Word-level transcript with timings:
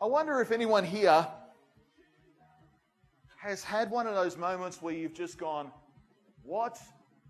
I 0.00 0.06
wonder 0.06 0.40
if 0.40 0.52
anyone 0.52 0.84
here 0.84 1.26
has 3.40 3.64
had 3.64 3.90
one 3.90 4.06
of 4.06 4.14
those 4.14 4.36
moments 4.36 4.80
where 4.80 4.94
you've 4.94 5.14
just 5.14 5.38
gone, 5.38 5.72
What 6.44 6.78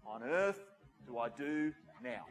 on 0.06 0.22
earth 0.22 0.60
do 1.07 1.17
I 1.17 1.31
do 1.31 1.73
now? 2.02 2.26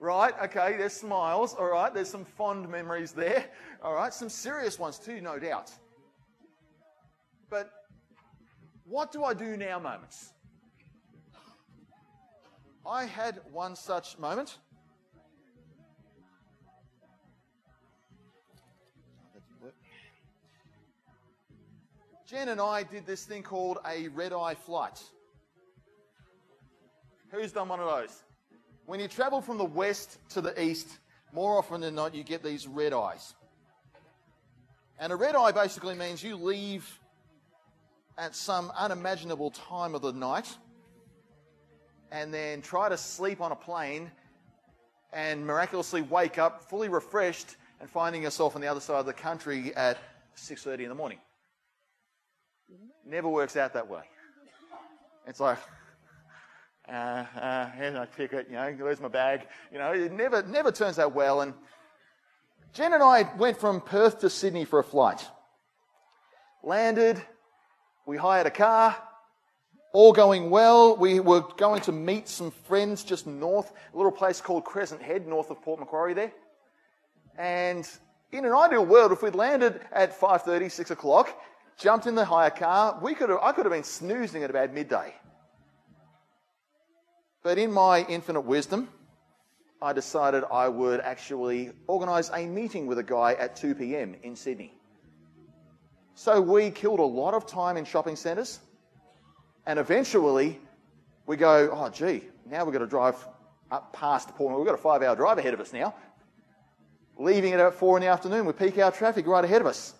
Right, 0.00 0.34
okay, 0.44 0.76
there's 0.76 0.92
smiles, 0.92 1.54
all 1.54 1.70
right, 1.70 1.94
there's 1.94 2.10
some 2.10 2.24
fond 2.24 2.68
memories 2.68 3.12
there, 3.12 3.46
all 3.82 3.94
right, 3.94 4.12
some 4.12 4.28
serious 4.28 4.78
ones 4.78 4.98
too, 4.98 5.20
no 5.20 5.38
doubt. 5.38 5.70
But 7.50 7.70
what 8.84 9.12
do 9.12 9.22
I 9.22 9.34
do 9.34 9.56
now 9.56 9.78
moments? 9.78 10.32
I 12.84 13.04
had 13.04 13.40
one 13.52 13.76
such 13.76 14.18
moment. 14.18 14.58
Jen 22.28 22.50
and 22.50 22.60
I 22.60 22.82
did 22.82 23.06
this 23.06 23.24
thing 23.24 23.42
called 23.42 23.78
a 23.86 24.08
red 24.08 24.34
eye 24.34 24.54
flight. 24.54 25.02
Who's 27.30 27.52
done 27.52 27.68
one 27.68 27.80
of 27.80 27.86
those? 27.86 28.22
When 28.84 29.00
you 29.00 29.08
travel 29.08 29.40
from 29.40 29.56
the 29.56 29.64
west 29.64 30.18
to 30.30 30.42
the 30.42 30.62
east, 30.62 30.98
more 31.32 31.56
often 31.56 31.80
than 31.80 31.94
not, 31.94 32.14
you 32.14 32.22
get 32.22 32.42
these 32.42 32.66
red 32.66 32.92
eyes. 32.92 33.34
And 34.98 35.10
a 35.10 35.16
red 35.16 35.36
eye 35.36 35.52
basically 35.52 35.94
means 35.94 36.22
you 36.22 36.36
leave 36.36 36.86
at 38.18 38.34
some 38.34 38.72
unimaginable 38.76 39.50
time 39.52 39.94
of 39.94 40.02
the 40.02 40.12
night 40.12 40.54
and 42.12 42.34
then 42.34 42.60
try 42.60 42.90
to 42.90 42.98
sleep 42.98 43.40
on 43.40 43.52
a 43.52 43.56
plane 43.56 44.10
and 45.14 45.46
miraculously 45.46 46.02
wake 46.02 46.36
up 46.36 46.68
fully 46.68 46.90
refreshed 46.90 47.56
and 47.80 47.88
finding 47.88 48.22
yourself 48.22 48.54
on 48.54 48.60
the 48.60 48.66
other 48.66 48.80
side 48.80 48.98
of 48.98 49.06
the 49.06 49.14
country 49.14 49.74
at 49.76 49.96
6.30 50.36 50.80
in 50.80 50.88
the 50.90 50.94
morning. 50.94 51.18
Never 53.04 53.28
works 53.28 53.56
out 53.56 53.72
that 53.72 53.88
way. 53.88 54.02
It's 55.26 55.40
like, 55.40 55.58
uh, 56.88 56.92
uh, 57.40 57.70
here's 57.70 57.94
my 57.94 58.06
ticket, 58.06 58.48
you 58.48 58.56
know, 58.56 58.74
where's 58.78 59.00
my 59.00 59.08
bag? 59.08 59.46
You 59.72 59.78
know, 59.78 59.92
it 59.92 60.12
never, 60.12 60.42
never 60.42 60.72
turns 60.72 60.98
out 60.98 61.14
well. 61.14 61.40
And 61.40 61.54
Jen 62.72 62.92
and 62.92 63.02
I 63.02 63.30
went 63.36 63.58
from 63.58 63.80
Perth 63.80 64.20
to 64.20 64.30
Sydney 64.30 64.64
for 64.64 64.78
a 64.78 64.84
flight. 64.84 65.26
Landed, 66.62 67.22
we 68.06 68.16
hired 68.16 68.46
a 68.46 68.50
car, 68.50 68.96
all 69.92 70.12
going 70.12 70.50
well. 70.50 70.96
We 70.96 71.20
were 71.20 71.44
going 71.56 71.80
to 71.82 71.92
meet 71.92 72.28
some 72.28 72.50
friends 72.50 73.04
just 73.04 73.26
north, 73.26 73.72
a 73.92 73.96
little 73.96 74.12
place 74.12 74.40
called 74.40 74.64
Crescent 74.64 75.00
Head, 75.00 75.26
north 75.26 75.50
of 75.50 75.62
Port 75.62 75.80
Macquarie 75.80 76.14
there. 76.14 76.32
And 77.38 77.88
in 78.32 78.44
an 78.44 78.52
ideal 78.52 78.84
world, 78.84 79.12
if 79.12 79.22
we'd 79.22 79.34
landed 79.34 79.80
at 79.92 80.18
5.30, 80.18 80.70
6 80.70 80.90
o'clock, 80.90 81.34
jumped 81.78 82.06
in 82.06 82.14
the 82.14 82.24
hire 82.24 82.50
car, 82.50 82.98
we 83.00 83.14
could 83.14 83.30
have, 83.30 83.38
I 83.40 83.52
could 83.52 83.64
have 83.64 83.72
been 83.72 83.84
snoozing 83.84 84.42
at 84.42 84.50
about 84.50 84.74
midday. 84.74 85.14
But 87.42 87.56
in 87.56 87.72
my 87.72 88.04
infinite 88.08 88.40
wisdom, 88.40 88.88
I 89.80 89.92
decided 89.92 90.42
I 90.52 90.68
would 90.68 91.00
actually 91.00 91.70
organise 91.86 92.30
a 92.34 92.44
meeting 92.46 92.86
with 92.86 92.98
a 92.98 93.02
guy 93.02 93.34
at 93.34 93.54
2 93.54 93.76
p.m. 93.76 94.16
in 94.24 94.34
Sydney. 94.34 94.74
So 96.16 96.40
we 96.40 96.70
killed 96.70 96.98
a 96.98 97.04
lot 97.04 97.32
of 97.34 97.46
time 97.46 97.76
in 97.76 97.84
shopping 97.84 98.16
centres, 98.16 98.58
and 99.66 99.78
eventually 99.78 100.58
we 101.26 101.36
go, 101.36 101.70
oh, 101.72 101.88
gee, 101.90 102.24
now 102.50 102.64
we've 102.64 102.72
got 102.72 102.80
to 102.80 102.88
drive 102.88 103.14
up 103.70 103.92
past 103.92 104.34
Port. 104.34 104.56
We've 104.58 104.66
got 104.66 104.74
a 104.74 104.82
five 104.82 105.02
hour 105.02 105.14
drive 105.14 105.38
ahead 105.38 105.54
of 105.54 105.60
us 105.60 105.72
now. 105.72 105.94
Leaving 107.18 107.52
it 107.52 107.60
at 107.60 107.74
four 107.74 107.96
in 107.96 108.00
the 108.00 108.08
afternoon 108.08 108.46
we 108.46 108.52
peak 108.52 108.78
hour 108.78 108.90
traffic 108.90 109.26
right 109.28 109.44
ahead 109.44 109.60
of 109.60 109.68
us. 109.68 109.94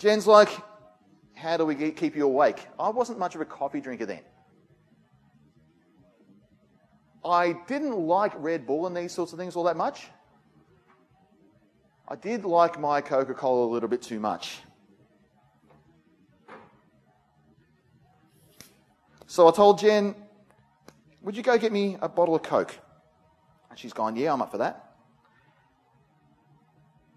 Jen's 0.00 0.26
like, 0.26 0.48
How 1.34 1.58
do 1.58 1.66
we 1.66 1.74
keep 1.92 2.16
you 2.16 2.24
awake? 2.24 2.66
I 2.78 2.88
wasn't 2.88 3.18
much 3.18 3.34
of 3.34 3.42
a 3.42 3.44
coffee 3.44 3.82
drinker 3.82 4.06
then. 4.06 4.22
I 7.22 7.52
didn't 7.68 7.98
like 7.98 8.32
Red 8.36 8.66
Bull 8.66 8.86
and 8.86 8.96
these 8.96 9.12
sorts 9.12 9.34
of 9.34 9.38
things 9.38 9.56
all 9.56 9.64
that 9.64 9.76
much. 9.76 10.06
I 12.08 12.16
did 12.16 12.46
like 12.46 12.80
my 12.80 13.02
Coca 13.02 13.34
Cola 13.34 13.66
a 13.66 13.70
little 13.70 13.90
bit 13.90 14.00
too 14.00 14.18
much. 14.18 14.60
So 19.26 19.46
I 19.46 19.50
told 19.50 19.80
Jen, 19.80 20.14
Would 21.20 21.36
you 21.36 21.42
go 21.42 21.58
get 21.58 21.72
me 21.72 21.98
a 22.00 22.08
bottle 22.08 22.34
of 22.34 22.42
Coke? 22.42 22.74
And 23.68 23.78
she's 23.78 23.92
gone, 23.92 24.16
Yeah, 24.16 24.32
I'm 24.32 24.40
up 24.40 24.50
for 24.50 24.58
that. 24.58 24.94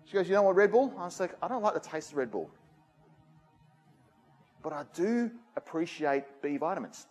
She 0.03 0.15
goes, 0.15 0.27
You 0.27 0.33
know 0.33 0.43
what, 0.43 0.57
Red 0.57 0.73
Bull? 0.73 0.93
I 0.97 1.05
was 1.05 1.17
like, 1.17 1.33
I 1.41 1.47
don't 1.47 1.63
like 1.63 1.75
the 1.75 1.79
taste 1.79 2.11
of 2.11 2.17
Red 2.17 2.29
Bull 2.29 2.51
but 4.63 4.73
I 4.73 4.85
do 4.93 5.29
appreciate 5.55 6.23
B 6.41 6.57
vitamins. 6.57 7.05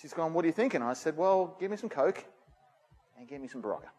She's 0.00 0.14
gone, 0.14 0.32
What 0.32 0.44
are 0.44 0.48
you 0.48 0.54
thinking? 0.54 0.82
I 0.82 0.94
said, 0.94 1.16
Well, 1.16 1.56
give 1.60 1.70
me 1.70 1.76
some 1.76 1.90
Coke 1.90 2.24
and 3.18 3.28
give 3.28 3.40
me 3.40 3.48
some 3.48 3.62
Berocca. 3.62 3.90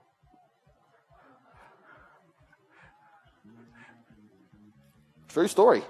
True 5.28 5.48
story. 5.48 5.84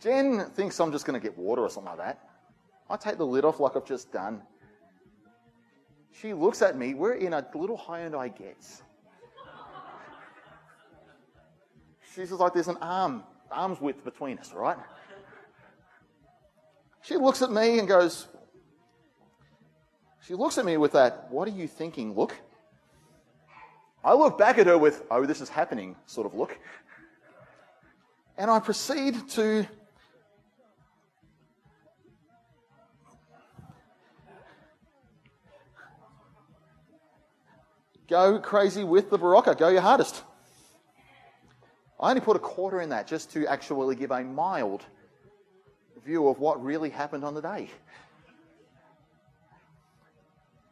Jen 0.00 0.46
thinks 0.54 0.80
I'm 0.80 0.90
just 0.90 1.06
going 1.06 1.18
to 1.18 1.24
get 1.24 1.38
water 1.38 1.62
or 1.62 1.70
something 1.70 1.96
like 1.96 1.98
that. 1.98 2.28
I 2.90 2.96
take 2.96 3.18
the 3.18 3.26
lid 3.26 3.44
off 3.44 3.60
like 3.60 3.76
I've 3.76 3.86
just 3.86 4.10
done. 4.10 4.42
She 6.10 6.34
looks 6.34 6.60
at 6.60 6.76
me. 6.76 6.94
We're 6.94 7.14
in 7.14 7.32
a 7.32 7.46
little 7.54 7.78
Hyundai 7.78 8.36
Getz. 8.36 8.82
She's 12.14 12.30
like 12.30 12.52
there's 12.52 12.68
an 12.68 12.76
arm, 12.80 13.22
arm's 13.50 13.80
width 13.80 14.04
between 14.04 14.38
us, 14.38 14.52
right? 14.52 14.76
She 17.02 17.16
looks 17.16 17.42
at 17.42 17.50
me 17.50 17.78
and 17.78 17.88
goes, 17.88 18.26
she 20.26 20.34
looks 20.34 20.58
at 20.58 20.64
me 20.64 20.76
with 20.76 20.92
that, 20.92 21.30
what 21.30 21.48
are 21.48 21.52
you 21.52 21.66
thinking 21.66 22.14
look? 22.14 22.36
I 24.04 24.14
look 24.14 24.36
back 24.36 24.58
at 24.58 24.66
her 24.66 24.76
with, 24.76 25.02
oh, 25.10 25.26
this 25.26 25.40
is 25.40 25.48
happening 25.48 25.96
sort 26.06 26.26
of 26.26 26.34
look. 26.34 26.58
And 28.36 28.50
I 28.50 28.60
proceed 28.60 29.16
to 29.30 29.66
go 38.08 38.38
crazy 38.38 38.84
with 38.84 39.10
the 39.10 39.18
Berocca. 39.18 39.56
Go 39.56 39.68
your 39.68 39.80
hardest. 39.80 40.22
I 42.02 42.10
only 42.10 42.20
put 42.20 42.34
a 42.34 42.40
quarter 42.40 42.80
in 42.80 42.88
that 42.88 43.06
just 43.06 43.30
to 43.32 43.46
actually 43.46 43.94
give 43.94 44.10
a 44.10 44.24
mild 44.24 44.84
view 46.04 46.26
of 46.26 46.40
what 46.40 46.62
really 46.62 46.90
happened 46.90 47.24
on 47.24 47.32
the 47.32 47.40
day. 47.40 47.70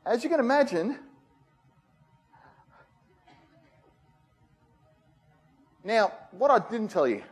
As 0.04 0.24
you 0.24 0.30
can 0.30 0.40
imagine, 0.40 0.98
now, 5.84 6.12
what 6.32 6.50
I 6.50 6.58
didn't 6.68 6.88
tell 6.88 7.06
you 7.06 7.22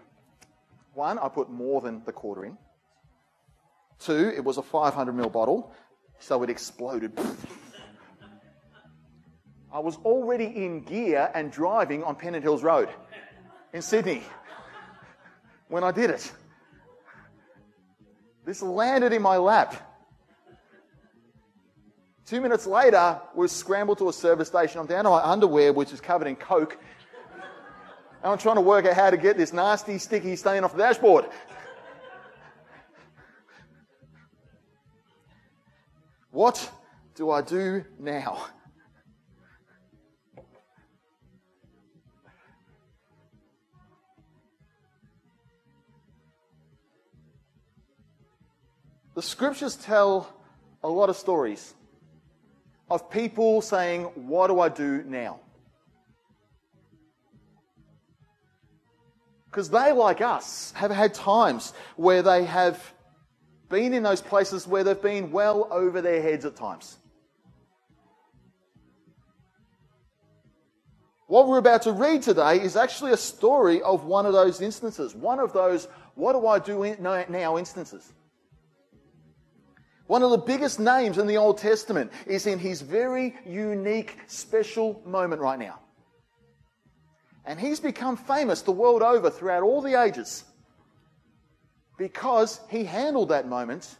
one, 0.95 1.19
I 1.19 1.29
put 1.29 1.51
more 1.51 1.81
than 1.81 2.05
the 2.05 2.13
quarter 2.13 2.45
in. 2.45 2.57
Two, 3.99 4.33
it 4.37 4.45
was 4.45 4.59
a 4.59 4.63
500ml 4.63 5.33
bottle, 5.33 5.73
so 6.21 6.45
it 6.45 6.51
exploded. 6.51 7.19
I 9.73 9.81
was 9.81 9.97
already 10.05 10.45
in 10.45 10.83
gear 10.83 11.31
and 11.35 11.51
driving 11.51 12.05
on 12.05 12.15
Pennant 12.15 12.45
Hills 12.45 12.63
Road 12.63 12.89
in 13.73 13.83
Sydney 13.83 14.23
when 15.69 15.85
I 15.85 15.93
did 15.93 16.11
it. 16.11 16.33
This 18.45 18.63
landed 18.63 19.13
in 19.13 19.21
my 19.21 19.37
lap. 19.37 19.85
Two 22.25 22.41
minutes 22.41 22.67
later, 22.67 23.21
we 23.35 23.49
scrambled 23.49 23.99
to 23.99 24.09
a 24.09 24.13
service 24.13 24.49
station. 24.49 24.81
I'm 24.81 24.87
down 24.87 25.05
to 25.05 25.11
my 25.11 25.23
underwear, 25.23 25.73
which 25.73 25.93
is 25.93 26.01
covered 26.01 26.27
in 26.27 26.37
coke. 26.37 26.79
And 28.23 28.33
I'm 28.33 28.39
trying 28.39 28.57
to 28.57 28.61
work 28.61 28.85
out 28.85 28.95
how 28.95 29.11
to 29.11 29.17
get 29.17 29.37
this 29.37 29.53
nasty, 29.53 29.99
sticky 29.99 30.37
stain 30.37 30.65
off 30.65 30.73
the 30.73 30.79
dashboard. 30.79 31.27
What 36.31 36.71
do 37.15 37.31
I 37.31 37.43
do 37.43 37.85
now? 37.99 38.47
The 49.19 49.23
scriptures 49.23 49.75
tell 49.75 50.33
a 50.85 50.89
lot 50.89 51.09
of 51.09 51.17
stories 51.17 51.75
of 52.89 53.11
people 53.11 53.61
saying, 53.61 54.05
What 54.15 54.47
do 54.47 54.61
I 54.61 54.69
do 54.69 55.03
now? 55.05 55.41
Because 59.47 59.71
they, 59.71 59.91
like 59.91 60.21
us, 60.21 60.71
have 60.77 60.93
had 60.93 61.15
times 61.15 61.73
where 61.97 62.23
they 62.23 62.45
have 62.45 62.81
been 63.69 63.93
in 63.93 64.05
those 64.05 64.23
places 64.23 64.69
where 64.69 64.85
they've 64.85 65.03
been 65.03 65.33
well 65.33 65.67
over 65.73 66.01
their 66.01 66.23
heads 66.23 66.45
at 66.45 66.55
times. 66.55 66.97
What 71.27 71.49
we're 71.49 71.59
about 71.59 71.83
to 71.83 71.93
read 71.93 72.23
today 72.23 72.61
is 72.61 72.77
actually 72.77 73.11
a 73.11 73.17
story 73.17 73.83
of 73.83 74.05
one 74.05 74.27
of 74.27 74.33
those 74.33 74.61
instances, 74.61 75.13
one 75.13 75.41
of 75.41 75.53
those, 75.53 75.89
what 76.15 76.35
do 76.35 76.47
I 76.47 76.61
do 76.61 76.95
now 77.29 77.59
instances. 77.59 78.13
One 80.09 80.23
of 80.23 80.31
the 80.31 80.39
biggest 80.39 80.81
names 80.81 81.19
in 81.19 81.27
the 81.27 81.37
Old 81.37 81.59
Testament 81.59 82.11
is 82.27 82.47
in 82.47 82.59
his 82.59 82.81
very 82.81 83.37
unique, 83.47 84.17
special 84.27 85.03
moment 85.05 85.43
right 85.43 85.59
now. 85.59 85.81
And 87.45 87.61
he's 87.61 87.79
become 87.79 88.17
famous 88.17 88.63
the 88.63 88.73
world 88.73 89.03
over 89.03 89.29
throughout 89.29 89.63
all 89.63 89.83
the 89.83 90.01
ages 90.01 90.45
because 91.99 92.59
he 92.71 92.85
handled 92.85 93.29
that 93.29 93.47
moment 93.47 93.97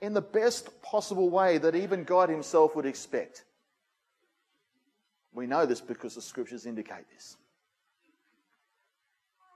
in 0.00 0.14
the 0.14 0.22
best 0.22 0.82
possible 0.82 1.28
way 1.28 1.58
that 1.58 1.74
even 1.74 2.04
God 2.04 2.30
himself 2.30 2.74
would 2.74 2.86
expect. 2.86 3.44
We 5.34 5.46
know 5.46 5.66
this 5.66 5.82
because 5.82 6.14
the 6.14 6.22
scriptures 6.22 6.64
indicate 6.64 7.04
this. 7.12 7.36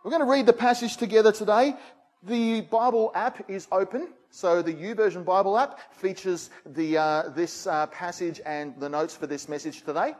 We're 0.04 0.10
going 0.10 0.22
to 0.22 0.30
read 0.30 0.44
the 0.44 0.52
passage 0.52 0.98
together 0.98 1.32
today. 1.32 1.76
The 2.22 2.60
Bible 2.60 3.10
app 3.14 3.48
is 3.48 3.66
open, 3.72 4.08
so 4.30 4.62
the 4.62 4.72
YouVersion 4.72 5.24
Bible 5.24 5.58
app 5.58 5.92
features 5.92 6.50
the, 6.64 6.96
uh, 6.96 7.28
this 7.30 7.66
uh, 7.66 7.86
passage 7.86 8.40
and 8.46 8.78
the 8.78 8.88
notes 8.88 9.16
for 9.16 9.26
this 9.26 9.48
message 9.48 9.82
today. 9.82 10.14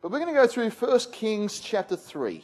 But 0.00 0.10
we're 0.10 0.18
going 0.18 0.34
to 0.34 0.40
go 0.40 0.46
through 0.46 0.70
1 0.70 1.00
Kings 1.12 1.60
chapter 1.60 1.96
3. 1.96 2.42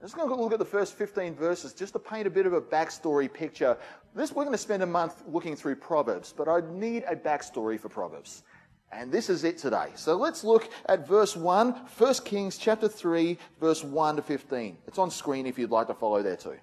I'm 0.00 0.06
just 0.06 0.14
going 0.14 0.28
to 0.28 0.34
look 0.36 0.52
at 0.52 0.60
the 0.60 0.64
first 0.64 0.94
15 0.94 1.34
verses 1.34 1.72
just 1.72 1.92
to 1.94 1.98
paint 1.98 2.28
a 2.28 2.30
bit 2.30 2.46
of 2.46 2.52
a 2.52 2.60
backstory 2.60 3.32
picture. 3.32 3.76
This, 4.14 4.32
we're 4.32 4.44
going 4.44 4.54
to 4.54 4.58
spend 4.58 4.84
a 4.84 4.86
month 4.86 5.24
looking 5.26 5.56
through 5.56 5.76
Proverbs, 5.76 6.32
but 6.36 6.46
I 6.46 6.60
need 6.72 7.04
a 7.08 7.16
backstory 7.16 7.80
for 7.80 7.88
Proverbs. 7.88 8.44
And 8.90 9.12
this 9.12 9.28
is 9.28 9.44
it 9.44 9.58
today. 9.58 9.88
So 9.96 10.16
let's 10.16 10.44
look 10.44 10.68
at 10.86 11.06
verse 11.06 11.36
1, 11.36 11.72
1 11.72 12.14
Kings 12.24 12.56
chapter 12.56 12.88
3, 12.88 13.36
verse 13.60 13.84
1 13.84 14.16
to 14.16 14.22
15. 14.22 14.78
It's 14.86 14.98
on 14.98 15.10
screen 15.10 15.46
if 15.46 15.58
you'd 15.58 15.70
like 15.70 15.88
to 15.88 15.94
follow 15.94 16.22
there 16.22 16.36
too. 16.36 16.56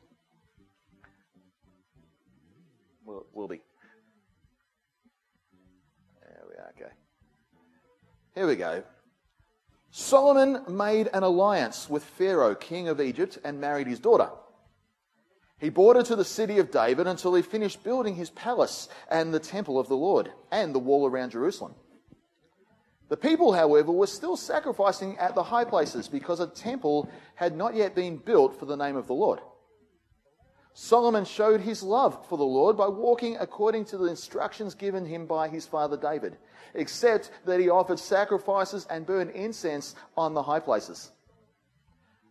Will, 3.06 3.28
will 3.32 3.48
be. 3.48 3.62
There 6.24 6.44
we 6.50 6.56
are, 6.56 6.74
okay. 6.76 6.94
Here 8.34 8.48
we 8.48 8.56
go. 8.56 8.84
Solomon 9.92 10.64
made 10.68 11.10
an 11.14 11.24
alliance 11.24 11.90
with 11.90 12.04
Pharaoh, 12.04 12.56
king 12.56 12.88
of 12.88 13.00
Egypt, 13.00 13.38
and 13.46 13.62
married 13.62 13.88
his 13.88 14.00
daughter. 14.00 14.30
He 15.60 15.70
brought 15.70 15.96
her 15.96 16.04
to 16.04 16.16
the 16.16 16.26
city 16.26 16.58
of 16.58 16.72
David 16.72 17.08
until 17.08 17.34
he 17.34 17.42
finished 17.42 17.84
building 17.84 18.16
his 18.16 18.30
palace 18.32 18.90
and 19.10 19.34
the 19.34 19.40
temple 19.40 19.80
of 19.80 19.88
the 19.88 19.96
Lord 19.96 20.32
and 20.52 20.76
the 20.76 20.80
wall 20.80 21.08
around 21.08 21.32
Jerusalem. 21.32 21.76
The 23.08 23.18
people, 23.18 23.54
however, 23.54 23.92
were 23.92 24.08
still 24.08 24.36
sacrificing 24.36 25.18
at 25.18 25.36
the 25.36 25.44
high 25.44 25.66
places 25.66 26.08
because 26.08 26.40
a 26.40 26.48
temple 26.48 27.10
had 27.36 27.56
not 27.56 27.76
yet 27.76 27.94
been 27.94 28.18
built 28.18 28.58
for 28.60 28.66
the 28.66 28.78
name 28.78 28.96
of 28.96 29.08
the 29.08 29.14
Lord. 29.14 29.40
Solomon 30.74 31.24
showed 31.24 31.62
his 31.62 31.84
love 31.84 32.28
for 32.28 32.38
the 32.38 32.44
Lord 32.44 32.76
by 32.76 32.88
walking 32.88 33.38
according 33.38 33.86
to 33.86 33.98
the 33.98 34.06
instructions 34.08 34.76
given 34.76 35.06
him 35.06 35.26
by 35.26 35.48
his 35.48 35.66
father 35.66 35.96
David, 35.96 36.38
except 36.74 37.32
that 37.46 37.62
he 37.62 37.70
offered 37.70 38.00
sacrifices 38.00 38.86
and 38.90 39.06
burned 39.06 39.32
incense 39.32 39.96
on 40.18 40.34
the 40.34 40.44
high 40.44 40.60
places. 40.60 41.12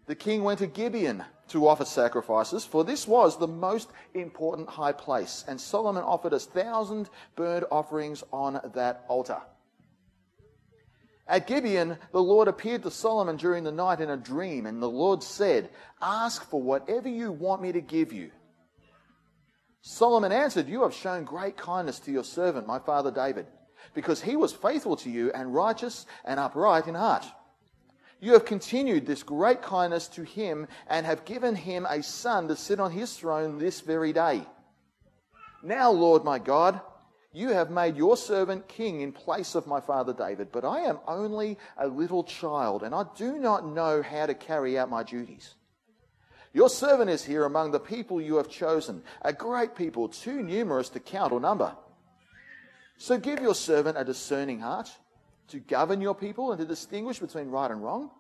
The 0.07 0.15
king 0.15 0.45
went 0.45 0.59
to 0.59 0.67
Gibeon 0.67 1.25
to 1.49 1.67
offer 1.67 1.87
sacrifices, 1.87 2.67
for 2.67 2.85
this 2.85 3.09
was 3.09 3.39
the 3.39 3.49
most 3.49 3.91
important 4.13 4.69
high 4.69 4.93
place, 4.93 5.45
and 5.49 5.59
Solomon 5.59 6.03
offered 6.03 6.35
a 6.35 6.39
thousand 6.39 7.09
burnt 7.37 7.65
offerings 7.71 8.23
on 8.31 8.61
that 8.75 9.05
altar. 9.09 9.41
At 11.27 11.47
Gibeon, 11.47 11.97
the 12.13 12.23
Lord 12.23 12.49
appeared 12.49 12.83
to 12.83 12.91
Solomon 12.91 13.37
during 13.37 13.65
the 13.65 13.73
night 13.73 14.01
in 14.01 14.11
a 14.11 14.17
dream, 14.17 14.67
and 14.67 14.83
the 14.83 14.91
Lord 14.91 15.23
said, 15.23 15.71
Ask 16.03 16.49
for 16.51 16.61
whatever 16.61 17.09
you 17.09 17.33
want 17.33 17.63
me 17.63 17.73
to 17.73 17.81
give 17.81 18.13
you. 18.13 18.31
Solomon 19.81 20.33
answered, 20.33 20.69
You 20.69 20.83
have 20.83 20.95
shown 20.95 21.25
great 21.25 21.57
kindness 21.57 21.99
to 22.01 22.13
your 22.13 22.25
servant, 22.25 22.67
my 22.67 22.79
father 22.79 23.11
David, 23.11 23.47
because 23.95 24.21
he 24.21 24.37
was 24.37 24.53
faithful 24.53 24.97
to 24.97 25.11
you 25.11 25.33
and 25.33 25.55
righteous 25.55 26.05
and 26.25 26.39
upright 26.39 26.87
in 26.87 26.95
heart. 26.95 27.25
You 28.21 28.33
have 28.33 28.45
continued 28.45 29.07
this 29.07 29.23
great 29.23 29.63
kindness 29.63 30.09
to 30.09 30.23
him 30.23 30.69
and 30.87 31.05
have 31.05 31.25
given 31.25 31.55
him 31.55 31.87
a 31.89 32.03
son 32.03 32.49
to 32.49 32.57
sit 32.57 32.81
on 32.81 32.91
his 32.91 33.15
throne 33.17 33.59
this 33.59 33.81
very 33.81 34.13
day. 34.13 34.47
Now, 35.63 35.91
Lord 35.91 36.25
my 36.25 36.39
God, 36.39 36.81
you 37.35 37.49
have 37.49 37.71
made 37.71 37.97
your 37.97 38.17
servant 38.17 38.69
king 38.69 39.01
in 39.01 39.11
place 39.11 39.57
of 39.57 39.67
my 39.67 39.81
father 39.81 40.13
David, 40.13 40.53
but 40.53 40.65
I 40.65 40.83
am 40.83 41.01
only 41.09 41.59
a 41.77 41.89
little 41.89 42.23
child, 42.23 42.85
and 42.85 42.95
I 42.95 43.05
do 43.17 43.39
not 43.39 43.67
know 43.67 44.03
how 44.03 44.27
to 44.27 44.35
carry 44.35 44.79
out 44.79 44.89
my 44.89 45.03
duties. 45.03 45.57
Your 46.53 46.69
servant 46.69 47.11
is 47.11 47.25
here 47.25 47.45
among 47.45 47.73
the 47.73 47.81
people 47.81 48.21
you 48.21 48.37
have 48.37 48.49
chosen, 48.49 49.03
a 49.23 49.33
great 49.33 49.75
people, 49.75 50.09
too 50.09 50.43
numerous 50.43 50.89
to 50.91 51.01
count 51.01 51.33
or 51.33 51.41
number. 51.41 51.75
So 52.99 53.19
give 53.19 53.41
your 53.41 53.57
servant 53.57 53.99
a 53.99 54.05
discerning 54.05 54.61
heart 54.61 54.89
to 55.49 55.59
govern 55.59 56.01
your 56.01 56.15
people 56.15 56.53
and 56.53 56.61
to 56.61 56.67
distinguish 56.67 57.19
between 57.19 57.49
right 57.49 57.71
and 57.71 57.83
wrong. 57.83 58.13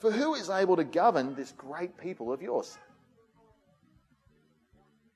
For 0.00 0.12
who 0.12 0.34
is 0.34 0.50
able 0.50 0.76
to 0.76 0.84
govern 0.84 1.34
this 1.34 1.52
great 1.52 1.96
people 1.96 2.30
of 2.30 2.42
yours? 2.42 2.76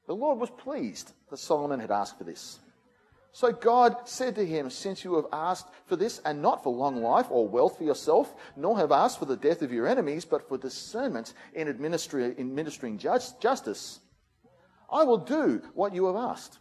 The 0.06 0.14
Lord 0.16 0.38
was 0.38 0.48
pleased 0.48 1.12
that 1.28 1.36
Solomon 1.36 1.80
had 1.80 1.90
asked 1.90 2.16
for 2.16 2.24
this. 2.24 2.60
So 3.38 3.52
God 3.52 3.98
said 4.08 4.34
to 4.34 4.44
him, 4.44 4.68
Since 4.68 5.04
you 5.04 5.14
have 5.14 5.26
asked 5.32 5.68
for 5.86 5.94
this, 5.94 6.20
and 6.24 6.42
not 6.42 6.64
for 6.64 6.74
long 6.74 7.00
life 7.00 7.26
or 7.30 7.46
wealth 7.46 7.78
for 7.78 7.84
yourself, 7.84 8.34
nor 8.56 8.76
have 8.78 8.90
asked 8.90 9.20
for 9.20 9.26
the 9.26 9.36
death 9.36 9.62
of 9.62 9.70
your 9.70 9.86
enemies, 9.86 10.24
but 10.24 10.48
for 10.48 10.58
discernment 10.58 11.34
in 11.54 11.68
administering, 11.68 12.98
justice, 12.98 14.00
I 14.90 15.04
will 15.04 15.18
do 15.18 15.62
what 15.74 15.94
you 15.94 16.06
have 16.06 16.16
asked. 16.16 16.58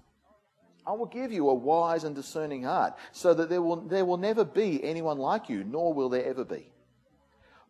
I 0.85 0.91
will 0.91 1.07
give 1.07 1.31
you 1.31 1.50
a 1.50 1.53
wise 1.56 2.03
and 2.03 2.15
discerning 2.15 2.62
heart, 2.62 2.94
so 3.12 3.33
that 3.33 3.50
there 3.50 3.63
will, 3.63 3.77
there 3.77 4.06
will 4.06 4.18
never 4.18 4.45
be 4.45 4.83
anyone 4.83 5.18
like 5.18 5.50
you, 5.50 5.63
nor 5.63 5.95
will 5.95 6.09
there 6.09 6.25
ever 6.25 6.45
be. 6.45 6.71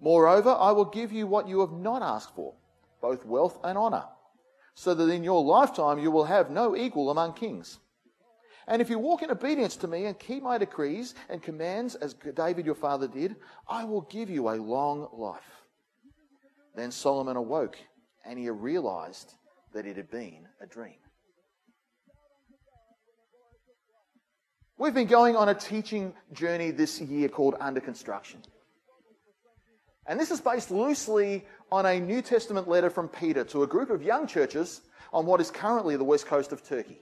Moreover, 0.02 0.50
I 0.50 0.74
will 0.74 0.84
give 0.84 1.14
you 1.14 1.28
what 1.28 1.48
you 1.48 1.62
have 1.62 1.72
not 1.72 2.02
asked 2.02 2.36
for, 2.36 2.56
both 3.02 3.26
wealth 3.26 3.58
and 3.64 3.78
honor, 3.78 4.04
so 4.74 4.94
that 4.94 5.10
in 5.10 5.24
your 5.24 5.42
lifetime 5.46 5.98
you 5.98 6.12
will 6.12 6.26
have 6.26 6.52
no 6.52 6.76
equal 6.76 7.10
among 7.10 7.36
kings. 7.36 7.80
And 8.68 8.82
if 8.82 8.90
you 8.90 9.00
walk 9.00 9.22
in 9.22 9.32
obedience 9.32 9.78
to 9.78 9.88
me 9.88 10.06
and 10.06 10.20
keep 10.20 10.44
my 10.44 10.58
decrees 10.58 11.16
and 11.30 11.42
commands 11.42 11.96
as 11.96 12.14
David 12.14 12.66
your 12.66 12.76
father 12.76 13.08
did, 13.08 13.38
I 13.68 13.86
will 13.86 14.02
give 14.02 14.30
you 14.30 14.50
a 14.50 14.56
long 14.56 15.08
life. 15.14 15.42
Then 16.76 16.92
Solomon 16.92 17.38
awoke 17.38 17.78
and 18.26 18.38
he 18.38 18.50
realized 18.50 19.34
that 19.74 19.86
it 19.86 19.96
had 19.96 20.12
been 20.12 20.48
a 20.62 20.66
dream. 20.66 20.98
We've 24.78 24.94
been 24.94 25.08
going 25.08 25.36
on 25.36 25.50
a 25.50 25.56
teaching 25.56 26.14
journey 26.34 26.72
this 26.72 27.02
year 27.02 27.30
called 27.30 27.56
Under 27.60 27.80
Construction. 27.80 28.42
And 30.06 30.20
this 30.20 30.30
is 30.30 30.40
based 30.40 30.72
loosely 30.72 31.46
on 31.72 31.86
a 31.86 32.00
New 32.00 32.22
Testament 32.22 32.68
letter 32.68 32.90
from 32.90 33.08
Peter 33.08 33.44
to 33.46 33.64
a 33.64 33.68
group 33.68 33.90
of 33.90 34.04
young 34.04 34.28
churches 34.28 34.82
on 35.12 35.26
what 35.26 35.42
is 35.42 35.50
currently 35.50 35.96
the 35.98 36.04
west 36.04 36.28
coast 36.28 36.52
of 36.52 36.64
Turkey. 36.64 37.02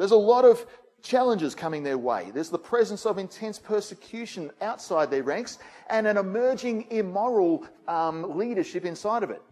There's 0.00 0.12
a 0.12 0.16
lot 0.16 0.46
of 0.46 0.64
challenges 1.02 1.54
coming 1.54 1.82
their 1.82 1.98
way. 1.98 2.30
There's 2.32 2.48
the 2.48 2.58
presence 2.58 3.04
of 3.04 3.18
intense 3.18 3.58
persecution 3.58 4.50
outside 4.62 5.10
their 5.10 5.22
ranks 5.22 5.58
and 5.90 6.06
an 6.06 6.16
emerging 6.16 6.86
immoral 6.90 7.66
um, 7.86 8.38
leadership 8.38 8.86
inside 8.86 9.22
of 9.22 9.28
it. 9.28 9.42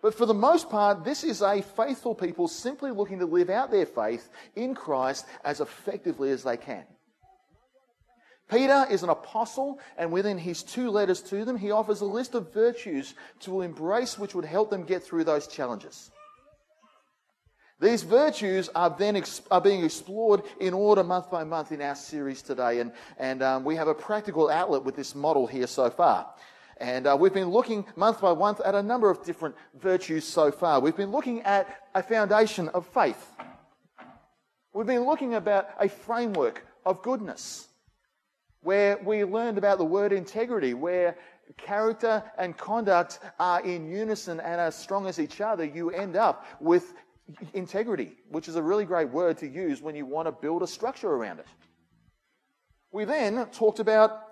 But 0.00 0.14
for 0.14 0.26
the 0.26 0.34
most 0.34 0.70
part, 0.70 1.02
this 1.02 1.24
is 1.24 1.42
a 1.42 1.60
faithful 1.60 2.14
people 2.14 2.46
simply 2.46 2.92
looking 2.92 3.18
to 3.18 3.26
live 3.26 3.50
out 3.50 3.72
their 3.72 3.84
faith 3.84 4.30
in 4.54 4.76
Christ 4.76 5.26
as 5.44 5.60
effectively 5.60 6.30
as 6.30 6.44
they 6.44 6.56
can. 6.56 6.84
Peter 8.48 8.86
is 8.88 9.02
an 9.02 9.08
apostle, 9.08 9.80
and 9.98 10.12
within 10.12 10.38
his 10.38 10.62
two 10.62 10.88
letters 10.88 11.20
to 11.22 11.44
them, 11.44 11.56
he 11.56 11.72
offers 11.72 12.00
a 12.00 12.04
list 12.04 12.36
of 12.36 12.54
virtues 12.54 13.14
to 13.40 13.62
embrace 13.62 14.20
which 14.20 14.36
would 14.36 14.44
help 14.44 14.70
them 14.70 14.84
get 14.84 15.02
through 15.02 15.24
those 15.24 15.48
challenges. 15.48 16.12
These 17.82 18.04
virtues 18.04 18.70
are 18.76 18.94
then 18.96 19.16
ex- 19.16 19.42
are 19.50 19.60
being 19.60 19.82
explored 19.82 20.44
in 20.60 20.72
order 20.72 21.02
month 21.02 21.28
by 21.28 21.42
month 21.42 21.72
in 21.72 21.82
our 21.82 21.96
series 21.96 22.40
today, 22.40 22.78
and, 22.78 22.92
and 23.18 23.42
um, 23.42 23.64
we 23.64 23.74
have 23.74 23.88
a 23.88 23.94
practical 23.94 24.48
outlet 24.48 24.84
with 24.84 24.94
this 24.94 25.16
model 25.16 25.48
here 25.48 25.66
so 25.66 25.90
far. 25.90 26.32
And 26.76 27.08
uh, 27.08 27.16
we've 27.18 27.34
been 27.34 27.50
looking 27.50 27.84
month 27.96 28.20
by 28.20 28.34
month 28.34 28.60
at 28.60 28.76
a 28.76 28.82
number 28.84 29.10
of 29.10 29.24
different 29.24 29.56
virtues 29.74 30.24
so 30.24 30.52
far. 30.52 30.78
We've 30.78 30.96
been 30.96 31.10
looking 31.10 31.42
at 31.42 31.88
a 31.92 32.04
foundation 32.04 32.68
of 32.68 32.86
faith. 32.86 33.34
We've 34.72 34.86
been 34.86 35.04
looking 35.04 35.34
about 35.34 35.70
a 35.80 35.88
framework 35.88 36.64
of 36.86 37.02
goodness, 37.02 37.66
where 38.60 39.00
we 39.04 39.24
learned 39.24 39.58
about 39.58 39.78
the 39.78 39.84
word 39.84 40.12
integrity, 40.12 40.72
where 40.72 41.16
character 41.56 42.22
and 42.38 42.56
conduct 42.56 43.18
are 43.38 43.60
in 43.62 43.90
unison 43.90 44.40
and 44.40 44.60
as 44.60 44.76
strong 44.76 45.06
as 45.06 45.18
each 45.18 45.40
other, 45.40 45.64
you 45.64 45.90
end 45.90 46.16
up 46.16 46.46
with 46.60 46.94
integrity, 47.54 48.12
which 48.28 48.48
is 48.48 48.56
a 48.56 48.62
really 48.62 48.84
great 48.84 49.08
word 49.08 49.38
to 49.38 49.48
use 49.48 49.80
when 49.80 49.94
you 49.94 50.06
want 50.06 50.26
to 50.26 50.32
build 50.32 50.62
a 50.62 50.66
structure 50.66 51.10
around 51.10 51.38
it. 51.40 51.46
We 52.90 53.04
then 53.04 53.46
talked 53.52 53.78
about, 53.78 54.22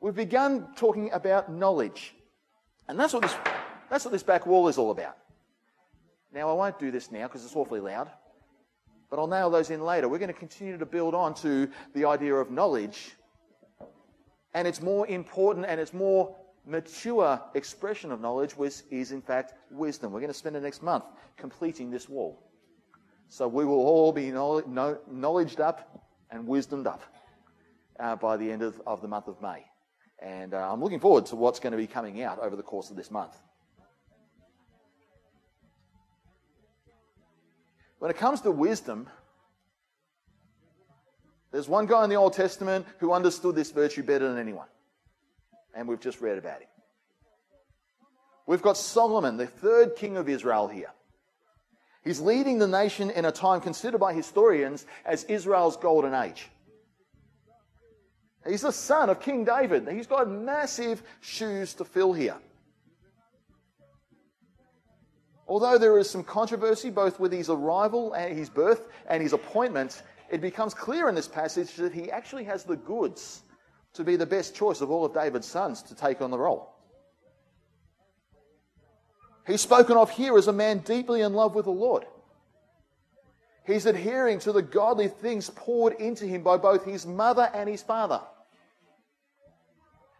we've 0.00 0.14
begun 0.14 0.74
talking 0.76 1.12
about 1.12 1.52
knowledge. 1.52 2.14
And 2.88 2.98
that's 2.98 3.12
what 3.12 3.22
this, 3.22 3.34
that's 3.90 4.04
what 4.04 4.12
this 4.12 4.22
back 4.22 4.46
wall 4.46 4.68
is 4.68 4.78
all 4.78 4.90
about. 4.90 5.16
Now, 6.32 6.50
I 6.50 6.52
won't 6.52 6.78
do 6.78 6.90
this 6.90 7.10
now 7.10 7.28
because 7.28 7.44
it's 7.44 7.56
awfully 7.56 7.80
loud, 7.80 8.10
but 9.10 9.18
I'll 9.18 9.26
nail 9.26 9.48
those 9.48 9.70
in 9.70 9.80
later. 9.80 10.08
We're 10.08 10.18
going 10.18 10.32
to 10.32 10.38
continue 10.38 10.76
to 10.76 10.86
build 10.86 11.14
on 11.14 11.34
to 11.36 11.68
the 11.94 12.04
idea 12.04 12.34
of 12.34 12.50
knowledge. 12.50 13.12
And 14.52 14.66
it's 14.66 14.82
more 14.82 15.06
important 15.06 15.66
and 15.66 15.80
it's 15.80 15.92
more 15.92 16.36
mature 16.66 17.40
expression 17.54 18.10
of 18.10 18.20
knowledge 18.20 18.56
which 18.56 18.82
is, 18.90 19.12
in 19.12 19.22
fact, 19.22 19.54
wisdom. 19.70 20.12
We're 20.12 20.20
going 20.20 20.32
to 20.32 20.38
spend 20.38 20.56
the 20.56 20.60
next 20.60 20.82
month 20.82 21.04
completing 21.36 21.90
this 21.90 22.08
wall. 22.08 22.42
So 23.28 23.48
we 23.48 23.64
will 23.64 23.74
all 23.74 24.12
be 24.12 24.30
knowledged 24.30 25.60
up 25.60 26.04
and 26.30 26.46
wisdomed 26.46 26.86
up 26.86 27.02
uh, 27.98 28.16
by 28.16 28.36
the 28.36 28.50
end 28.50 28.62
of, 28.62 28.80
of, 28.86 29.00
the 29.00 29.08
month 29.08 29.28
of 29.28 29.40
May. 29.40 29.64
And 30.20 30.54
uh, 30.54 30.72
I'm 30.72 30.82
looking 30.82 31.00
forward 31.00 31.26
to 31.26 31.36
what's 31.36 31.60
going 31.60 31.72
to 31.72 31.76
be 31.76 31.86
coming 31.86 32.22
out 32.22 32.38
over 32.40 32.56
the 32.56 32.62
course 32.62 32.90
of 32.90 32.96
this 32.96 33.10
month. 33.10 33.36
When 37.98 38.10
it 38.10 38.16
comes 38.16 38.40
to 38.42 38.50
wisdom, 38.50 39.08
there's 41.50 41.68
one 41.68 41.86
guy 41.86 42.04
in 42.04 42.10
the 42.10 42.16
Old 42.16 42.34
Testament 42.34 42.86
who 42.98 43.12
understood 43.12 43.54
this 43.54 43.70
virtue 43.70 44.02
better 44.02 44.28
than 44.28 44.38
anyone 44.38 44.66
and 45.76 45.86
we've 45.86 46.00
just 46.00 46.20
read 46.20 46.38
about 46.38 46.60
him. 46.60 46.68
We've 48.46 48.62
got 48.62 48.76
Solomon, 48.76 49.36
the 49.36 49.46
third 49.46 49.96
king 49.96 50.16
of 50.16 50.28
Israel, 50.28 50.68
here. 50.68 50.90
He's 52.02 52.20
leading 52.20 52.58
the 52.58 52.68
nation 52.68 53.10
in 53.10 53.24
a 53.24 53.32
time 53.32 53.60
considered 53.60 53.98
by 53.98 54.14
historians 54.14 54.86
as 55.04 55.24
Israel's 55.24 55.76
golden 55.76 56.14
age. 56.14 56.48
He's 58.48 58.62
the 58.62 58.72
son 58.72 59.10
of 59.10 59.20
King 59.20 59.44
David. 59.44 59.88
He's 59.88 60.06
got 60.06 60.30
massive 60.30 61.02
shoes 61.20 61.74
to 61.74 61.84
fill 61.84 62.12
here. 62.12 62.36
Although 65.48 65.78
there 65.78 65.98
is 65.98 66.08
some 66.08 66.22
controversy 66.22 66.90
both 66.90 67.18
with 67.18 67.32
his 67.32 67.50
arrival 67.50 68.12
and 68.12 68.36
his 68.36 68.48
birth 68.48 68.88
and 69.08 69.20
his 69.20 69.32
appointment, 69.32 70.02
it 70.30 70.40
becomes 70.40 70.74
clear 70.74 71.08
in 71.08 71.14
this 71.16 71.28
passage 71.28 71.74
that 71.74 71.92
he 71.92 72.10
actually 72.10 72.44
has 72.44 72.62
the 72.62 72.76
goods 72.76 73.42
to 73.96 74.04
be 74.04 74.16
the 74.16 74.26
best 74.26 74.54
choice 74.54 74.80
of 74.80 74.90
all 74.90 75.04
of 75.04 75.14
David's 75.14 75.46
sons 75.46 75.82
to 75.84 75.94
take 75.94 76.20
on 76.20 76.30
the 76.30 76.38
role. 76.38 76.72
He's 79.46 79.60
spoken 79.60 79.96
of 79.96 80.10
here 80.10 80.36
as 80.36 80.48
a 80.48 80.52
man 80.52 80.78
deeply 80.78 81.20
in 81.20 81.32
love 81.32 81.54
with 81.54 81.66
the 81.66 81.70
Lord. 81.70 82.04
He's 83.64 83.86
adhering 83.86 84.38
to 84.40 84.52
the 84.52 84.62
godly 84.62 85.08
things 85.08 85.50
poured 85.50 85.94
into 85.94 86.24
him 86.24 86.42
by 86.42 86.56
both 86.56 86.84
his 86.84 87.06
mother 87.06 87.50
and 87.52 87.68
his 87.68 87.82
father. 87.82 88.20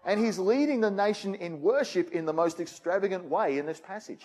And 0.05 0.25
he's 0.25 0.39
leading 0.39 0.81
the 0.81 0.91
nation 0.91 1.35
in 1.35 1.61
worship 1.61 2.13
in 2.13 2.27
the 2.27 2.33
most 2.33 2.61
extravagant 2.61 3.25
way 3.25 3.59
in 3.59 3.67
this 3.67 3.81
passage. 3.81 4.25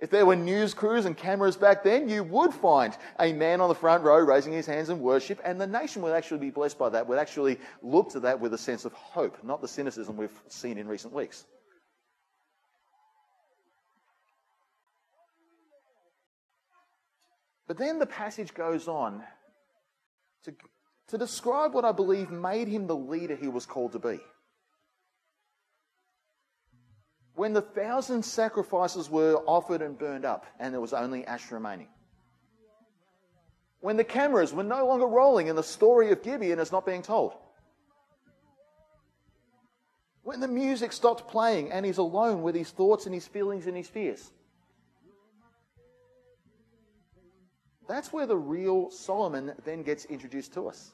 If 0.00 0.10
there 0.10 0.24
were 0.24 0.36
news 0.36 0.74
crews 0.74 1.06
and 1.06 1.16
cameras 1.16 1.56
back 1.56 1.82
then, 1.82 2.08
you 2.08 2.22
would 2.22 2.54
find 2.54 2.96
a 3.18 3.32
man 3.32 3.60
on 3.60 3.68
the 3.68 3.74
front 3.74 4.04
row 4.04 4.18
raising 4.18 4.52
his 4.52 4.66
hands 4.66 4.90
in 4.90 5.00
worship, 5.00 5.40
and 5.44 5.60
the 5.60 5.66
nation 5.66 6.02
would 6.02 6.12
actually 6.12 6.38
be 6.38 6.50
blessed 6.50 6.78
by 6.78 6.88
that, 6.90 7.08
would 7.08 7.18
actually 7.18 7.58
look 7.82 8.10
to 8.10 8.20
that 8.20 8.38
with 8.38 8.54
a 8.54 8.58
sense 8.58 8.84
of 8.84 8.92
hope, 8.92 9.42
not 9.42 9.60
the 9.60 9.66
cynicism 9.66 10.16
we've 10.16 10.40
seen 10.46 10.78
in 10.78 10.86
recent 10.86 11.12
weeks. 11.12 11.46
But 17.66 17.76
then 17.76 17.98
the 17.98 18.06
passage 18.06 18.54
goes 18.54 18.86
on 18.86 19.22
to, 20.44 20.54
to 21.08 21.18
describe 21.18 21.74
what 21.74 21.84
I 21.84 21.92
believe 21.92 22.30
made 22.30 22.68
him 22.68 22.86
the 22.86 22.96
leader 22.96 23.34
he 23.34 23.48
was 23.48 23.66
called 23.66 23.92
to 23.92 23.98
be 23.98 24.20
when 27.38 27.52
the 27.52 27.62
thousand 27.62 28.24
sacrifices 28.24 29.08
were 29.08 29.36
offered 29.46 29.80
and 29.80 29.96
burned 29.96 30.24
up 30.24 30.44
and 30.58 30.74
there 30.74 30.80
was 30.80 30.92
only 30.92 31.24
ash 31.24 31.52
remaining. 31.52 31.86
When 33.78 33.96
the 33.96 34.02
cameras 34.02 34.52
were 34.52 34.64
no 34.64 34.84
longer 34.84 35.06
rolling 35.06 35.48
and 35.48 35.56
the 35.56 35.62
story 35.62 36.10
of 36.10 36.20
Gibeon 36.20 36.58
is 36.58 36.72
not 36.72 36.84
being 36.84 37.00
told. 37.00 37.34
When 40.24 40.40
the 40.40 40.48
music 40.48 40.92
stopped 40.92 41.28
playing 41.28 41.70
and 41.70 41.86
he's 41.86 41.98
alone 41.98 42.42
with 42.42 42.56
his 42.56 42.70
thoughts 42.70 43.06
and 43.06 43.14
his 43.14 43.28
feelings 43.28 43.68
and 43.68 43.76
his 43.76 43.86
fears. 43.86 44.32
That's 47.86 48.12
where 48.12 48.26
the 48.26 48.36
real 48.36 48.90
Solomon 48.90 49.52
then 49.64 49.84
gets 49.84 50.06
introduced 50.06 50.54
to 50.54 50.66
us. 50.66 50.92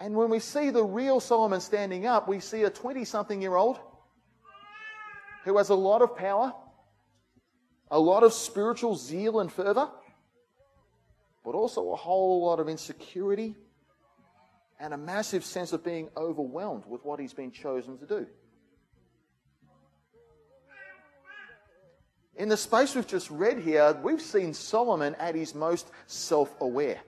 And 0.00 0.14
when 0.14 0.30
we 0.30 0.38
see 0.38 0.70
the 0.70 0.82
real 0.82 1.20
Solomon 1.20 1.60
standing 1.60 2.06
up, 2.06 2.26
we 2.26 2.40
see 2.40 2.62
a 2.62 2.70
20 2.70 3.04
something 3.04 3.42
year 3.42 3.54
old 3.54 3.78
who 5.44 5.58
has 5.58 5.68
a 5.68 5.74
lot 5.74 6.00
of 6.00 6.16
power, 6.16 6.54
a 7.90 8.00
lot 8.00 8.22
of 8.22 8.32
spiritual 8.32 8.96
zeal 8.96 9.40
and 9.40 9.52
fervor, 9.52 9.90
but 11.44 11.54
also 11.54 11.92
a 11.92 11.96
whole 11.96 12.46
lot 12.46 12.60
of 12.60 12.68
insecurity 12.68 13.54
and 14.78 14.94
a 14.94 14.96
massive 14.96 15.44
sense 15.44 15.74
of 15.74 15.84
being 15.84 16.08
overwhelmed 16.16 16.84
with 16.86 17.04
what 17.04 17.20
he's 17.20 17.34
been 17.34 17.52
chosen 17.52 17.98
to 17.98 18.06
do. 18.06 18.26
In 22.36 22.48
the 22.48 22.56
space 22.56 22.94
we've 22.94 23.06
just 23.06 23.30
read 23.30 23.58
here, 23.58 23.94
we've 24.02 24.22
seen 24.22 24.54
Solomon 24.54 25.14
at 25.16 25.34
his 25.34 25.54
most 25.54 25.90
self 26.06 26.54
aware. 26.58 27.00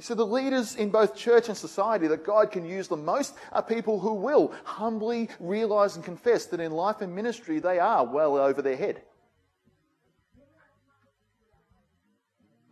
So, 0.00 0.14
the 0.14 0.26
leaders 0.26 0.76
in 0.76 0.88
both 0.88 1.14
church 1.14 1.48
and 1.48 1.56
society 1.56 2.06
that 2.06 2.24
God 2.24 2.50
can 2.50 2.64
use 2.64 2.88
the 2.88 2.96
most 2.96 3.34
are 3.52 3.62
people 3.62 4.00
who 4.00 4.14
will 4.14 4.52
humbly 4.64 5.28
realize 5.38 5.94
and 5.96 6.04
confess 6.04 6.46
that 6.46 6.60
in 6.60 6.72
life 6.72 7.02
and 7.02 7.14
ministry 7.14 7.58
they 7.58 7.78
are 7.78 8.04
well 8.04 8.38
over 8.38 8.62
their 8.62 8.76
head. 8.76 9.02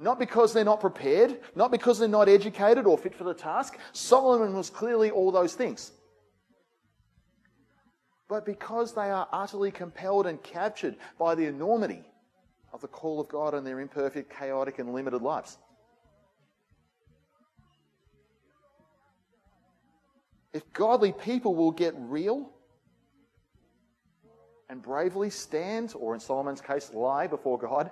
Not 0.01 0.19
because 0.19 0.53
they're 0.53 0.65
not 0.65 0.81
prepared, 0.81 1.41
not 1.55 1.71
because 1.71 1.99
they're 1.99 2.09
not 2.09 2.29
educated 2.29 2.87
or 2.87 2.97
fit 2.97 3.15
for 3.15 3.25
the 3.25 3.35
task. 3.35 3.77
Solomon 3.93 4.55
was 4.55 4.71
clearly 4.71 5.11
all 5.11 5.31
those 5.31 5.55
things. 5.55 5.93
But 8.29 8.47
because 8.47 8.95
they 8.95 9.11
are 9.11 9.29
utterly 9.33 9.71
compelled 9.71 10.27
and 10.27 10.43
captured 10.43 10.97
by 11.19 11.35
the 11.35 11.47
enormity 11.47 12.05
of 12.73 12.81
the 12.81 12.89
call 12.89 13.21
of 13.21 13.29
God 13.29 13.55
in 13.55 13.65
their 13.65 13.81
imperfect, 13.81 14.35
chaotic, 14.35 14.79
and 14.79 14.95
limited 14.95 15.21
lives. 15.21 15.59
If 20.53 20.73
godly 20.73 21.13
people 21.13 21.55
will 21.55 21.71
get 21.71 21.95
real 21.97 22.51
and 24.71 24.83
bravely 24.83 25.31
stand, 25.31 25.95
or 25.97 26.15
in 26.15 26.21
Solomon's 26.21 26.61
case, 26.61 26.93
lie 26.93 27.27
before 27.27 27.59
God, 27.59 27.91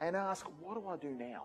and 0.00 0.16
ask, 0.16 0.46
What 0.60 0.74
do 0.74 0.86
I 0.86 0.96
do 0.96 1.14
now? 1.14 1.44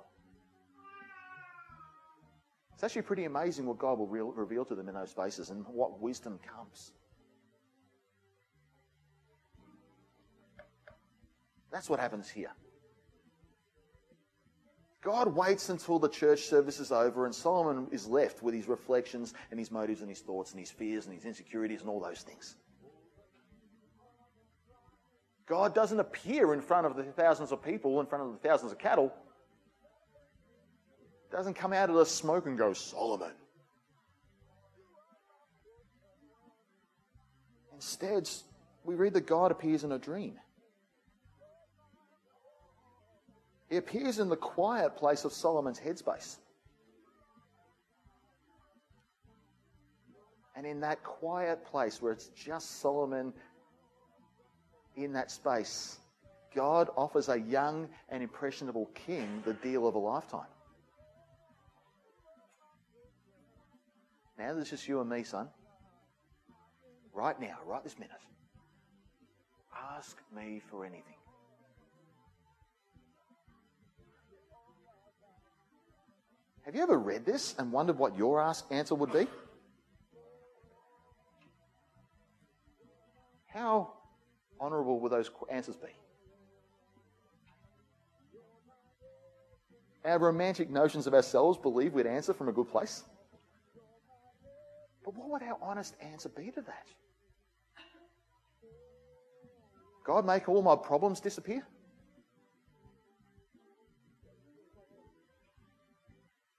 It's 2.74 2.84
actually 2.84 3.02
pretty 3.04 3.26
amazing 3.26 3.66
what 3.66 3.80
God 3.80 3.98
will 3.98 4.08
reveal 4.08 4.64
to 4.66 4.76
them 4.76 4.88
in 4.88 4.94
those 4.94 5.10
spaces 5.10 5.50
and 5.50 5.66
what 5.66 6.00
wisdom 6.00 6.40
comes. 6.46 6.92
That's 11.72 11.90
what 11.90 12.00
happens 12.00 12.30
here. 12.30 12.52
God 15.08 15.34
waits 15.34 15.70
until 15.70 16.00
the 16.00 16.10
church 16.10 16.48
service 16.48 16.82
is 16.82 16.92
over 16.92 17.26
and 17.26 17.34
Solomon 17.34 17.88
is 17.92 18.08
left 18.08 18.44
with 18.44 18.54
his 18.54 18.68
reflections 18.68 19.34
and 19.52 19.58
his 19.58 19.72
motives 19.72 20.02
and 20.02 20.10
his 20.10 20.20
thoughts 20.20 20.52
and 20.52 20.60
his 20.60 20.70
fears 20.70 21.06
and 21.06 21.16
his 21.16 21.24
insecurities 21.24 21.80
and 21.80 21.90
all 21.90 22.02
those 22.02 22.24
things. 22.24 22.58
God 25.46 25.74
doesn't 25.74 26.02
appear 26.02 26.54
in 26.54 26.60
front 26.60 26.88
of 26.88 26.98
the 26.98 27.04
thousands 27.04 27.54
of 27.54 27.64
people, 27.64 28.02
in 28.02 28.06
front 28.06 28.26
of 28.26 28.34
the 28.34 28.50
thousands 28.50 28.74
of 28.74 28.80
cattle. 28.80 29.14
Doesn't 31.32 31.54
come 31.54 31.72
out 31.72 31.90
of 31.90 31.96
the 31.96 32.06
smoke 32.06 32.46
and 32.46 32.58
go, 32.58 32.74
Solomon. 32.74 33.32
Instead, 37.74 38.30
we 38.84 38.96
read 38.96 39.14
that 39.14 39.26
God 39.26 39.52
appears 39.52 39.86
in 39.86 39.94
a 39.94 40.00
dream. 40.00 40.38
He 43.70 43.78
appears 43.78 44.20
in 44.20 44.30
the 44.30 44.38
quiet 44.38 44.96
place 44.96 45.26
of 45.26 45.34
Solomon's 45.34 45.80
headspace. 45.80 46.38
And 50.56 50.66
in 50.66 50.80
that 50.80 51.04
quiet 51.04 51.66
place 51.66 52.02
where 52.02 52.12
it's 52.12 52.30
just 52.30 52.82
Solomon 52.82 53.34
in 54.96 55.14
that 55.14 55.30
space, 55.30 56.00
God 56.56 56.90
offers 56.98 57.30
a 57.30 57.40
young 57.40 57.90
and 58.10 58.24
impressionable 58.24 58.90
king 58.96 59.44
the 59.46 59.54
deal 59.54 59.88
of 59.88 59.96
a 59.96 60.00
lifetime. 60.00 60.48
Now 64.40 64.54
there's 64.54 64.70
just 64.70 64.88
you 64.88 65.02
and 65.02 65.10
me, 65.10 65.24
son. 65.24 65.50
Right 67.14 67.40
now, 67.40 67.58
right 67.66 67.84
this 67.84 68.00
minute. 68.00 68.18
Ask 69.96 70.18
me 70.36 70.62
for 70.72 70.86
anything. 70.86 71.17
Have 76.68 76.76
you 76.76 76.84
ever 76.84 77.00
read 77.00 77.26
this 77.26 77.56
and 77.58 77.72
wondered 77.72 77.98
what 77.98 78.18
your 78.18 78.42
ask 78.42 78.66
answer 78.72 78.94
would 78.94 79.14
be? 79.14 79.26
How 83.46 83.94
honourable 84.60 85.00
will 85.00 85.08
those 85.08 85.32
answers 85.50 85.78
be? 85.78 85.88
Our 90.04 90.20
romantic 90.20 90.70
notions 90.70 91.08
of 91.08 91.14
ourselves 91.14 91.58
believe 91.58 91.94
we'd 91.94 92.06
answer 92.06 92.34
from 92.34 92.50
a 92.50 92.52
good 92.52 92.68
place. 92.68 93.06
But 95.06 95.16
what 95.16 95.30
would 95.30 95.44
our 95.44 95.58
honest 95.62 95.96
answer 96.02 96.28
be 96.28 96.52
to 96.52 96.62
that? 96.64 96.88
God, 100.04 100.26
make 100.26 100.50
all 100.50 100.62
my 100.62 100.76
problems 100.76 101.22
disappear? 101.22 101.66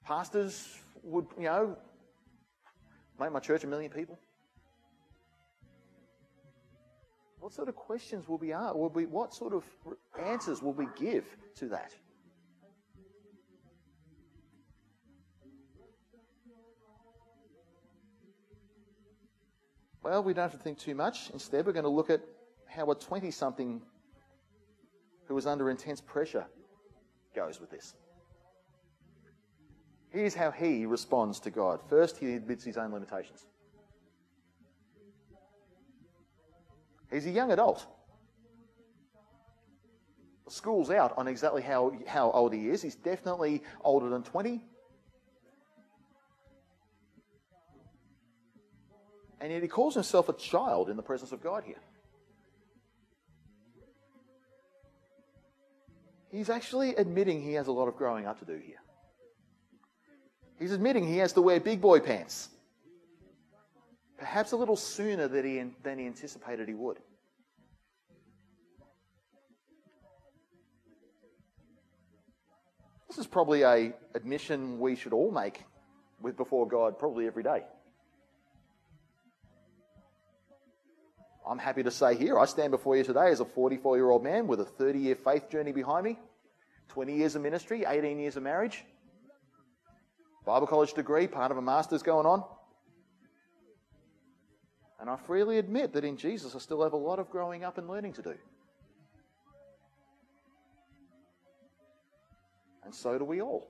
Pastors 0.09 0.79
would, 1.03 1.27
you 1.37 1.45
know, 1.45 1.77
make 3.21 3.31
my 3.31 3.41
church 3.41 3.63
a 3.65 3.67
million 3.67 3.91
people? 3.91 4.19
What 7.41 7.53
sort 7.53 7.69
of 7.69 7.77
questions 7.77 8.27
will 8.27 8.39
we 8.39 8.55
ask? 8.55 8.75
Will 8.75 8.89
we, 8.89 9.05
what 9.05 9.35
sort 9.35 9.53
of 9.53 9.65
answers 10.19 10.63
will 10.63 10.73
we 10.73 10.87
give 10.99 11.27
to 11.57 11.69
that? 11.69 11.93
Well, 20.03 20.23
we 20.23 20.33
don't 20.33 20.45
have 20.45 20.53
to 20.53 20.57
think 20.57 20.79
too 20.79 20.95
much. 20.95 21.29
Instead, 21.35 21.67
we're 21.67 21.73
going 21.73 21.83
to 21.83 21.91
look 21.91 22.09
at 22.09 22.23
how 22.67 22.91
a 22.91 22.95
20 22.95 23.31
something 23.31 23.83
who 25.27 25.37
is 25.37 25.47
under 25.47 25.69
intense 25.69 26.01
pressure 26.01 26.47
goes 27.35 27.61
with 27.61 27.71
this. 27.71 27.95
Here's 30.19 30.35
how 30.35 30.51
he 30.51 30.85
responds 30.85 31.39
to 31.39 31.51
God. 31.51 31.79
First, 31.89 32.17
he 32.17 32.35
admits 32.35 32.65
his 32.65 32.77
own 32.77 32.93
limitations. 32.93 33.47
He's 37.09 37.25
a 37.25 37.31
young 37.31 37.53
adult. 37.53 37.87
School's 40.49 40.91
out 40.91 41.17
on 41.17 41.29
exactly 41.29 41.63
how, 41.63 41.93
how 42.09 42.33
old 42.33 42.53
he 42.53 42.69
is. 42.69 42.83
He's 42.83 42.97
definitely 42.97 43.63
older 43.85 44.09
than 44.09 44.25
20. 44.25 44.61
And 49.41 49.53
yet 49.53 49.63
he 49.63 49.69
calls 49.69 49.95
himself 49.95 50.29
a 50.29 50.33
child 50.33 50.91
in 50.91 50.97
the 50.97 51.03
presence 51.05 51.31
of 51.31 51.41
God 51.41 51.63
here. 51.63 51.81
He's 56.33 56.51
actually 56.51 56.97
admitting 56.97 57.41
he 57.41 57.53
has 57.53 57.69
a 57.69 57.73
lot 57.73 57.87
of 57.87 57.95
growing 57.95 58.27
up 58.27 58.41
to 58.41 58.45
do 58.45 58.59
here. 58.59 58.79
He's 60.59 60.73
admitting 60.73 61.07
he 61.07 61.19
has 61.19 61.33
to 61.35 61.43
wear 61.43 61.61
big 61.61 61.81
boy 61.81 62.01
pants. 62.01 62.49
Perhaps 64.19 64.53
a 64.53 64.57
little 64.57 64.77
sooner 64.77 65.29
than 65.29 65.45
he, 65.45 65.65
than 65.83 65.99
he 65.99 66.07
anticipated 66.07 66.67
he 66.67 66.75
would. 66.75 66.99
This 73.09 73.19
is 73.19 73.27
probably 73.27 73.63
a 73.63 73.95
admission 74.15 74.81
we 74.81 74.97
should 74.97 75.13
all 75.13 75.31
make 75.31 75.65
with 76.21 76.37
before 76.37 76.67
God 76.67 76.99
probably 76.99 77.27
every 77.27 77.45
day. 77.45 77.63
I'm 81.49 81.59
happy 81.59 81.83
to 81.83 81.91
say 81.91 82.15
here, 82.15 82.39
I 82.39 82.45
stand 82.45 82.73
before 82.73 82.97
you 82.97 83.05
today 83.05 83.31
as 83.31 83.41
a 83.41 83.45
44 83.45 83.97
year 83.97 84.11
old 84.11 84.23
man 84.23 84.47
with 84.47 84.61
a 84.61 84.65
30 84.65 84.99
year 84.99 85.15
faith 85.15 85.49
journey 85.49 85.73
behind 85.73 86.05
me, 86.05 86.19
20 86.89 87.17
years 87.17 87.37
of 87.37 87.43
ministry, 87.43 87.85
18 87.89 88.19
years 88.19 88.37
of 88.37 88.43
marriage, 88.43 88.85
Bible 90.49 90.67
college 90.67 90.95
degree, 90.95 91.27
part 91.27 91.51
of 91.51 91.59
a 91.59 91.63
master's 91.63 92.03
going 92.03 92.25
on. 92.25 92.43
And 94.99 95.11
I 95.11 95.17
freely 95.17 95.59
admit 95.59 95.93
that 95.93 96.05
in 96.05 96.17
Jesus 96.17 96.55
I 96.57 96.59
still 96.59 96.83
have 96.83 96.95
a 96.95 96.97
lot 96.97 97.19
of 97.19 97.29
growing 97.29 97.65
up 97.65 97.77
and 97.77 97.87
learning 97.87 98.15
to 98.15 98.23
do. 98.23 98.35
And 102.83 102.95
so 102.95 103.19
do 103.19 103.27
we 103.27 103.43
all. 103.43 103.69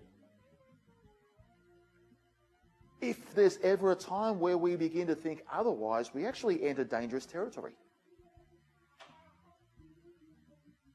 If 3.01 3.35
there's 3.35 3.59
ever 3.65 3.91
a 3.91 3.97
time 3.97 4.39
where 4.39 4.57
we 4.57 4.77
begin 4.77 5.09
to 5.09 5.17
think 5.17 5.43
otherwise, 5.53 6.15
we 6.15 6.27
actually 6.27 6.63
enter 6.63 6.85
dangerous 6.85 7.27
territory. 7.27 7.73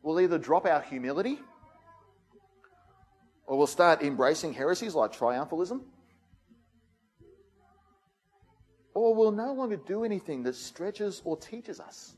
We'll 0.02 0.22
either 0.22 0.38
drop 0.38 0.66
our 0.66 0.80
humility 0.80 1.40
or 3.46 3.58
we'll 3.58 3.68
start 3.68 4.02
embracing 4.02 4.54
heresies 4.54 4.96
like 4.96 5.14
triumphalism. 5.14 5.82
Or 8.94 9.16
we'll 9.16 9.32
no 9.32 9.54
longer 9.54 9.78
do 9.78 10.04
anything 10.04 10.44
that 10.44 10.56
stretches 10.56 11.22
or 11.26 11.36
teaches 11.36 11.80
us. 11.80 12.16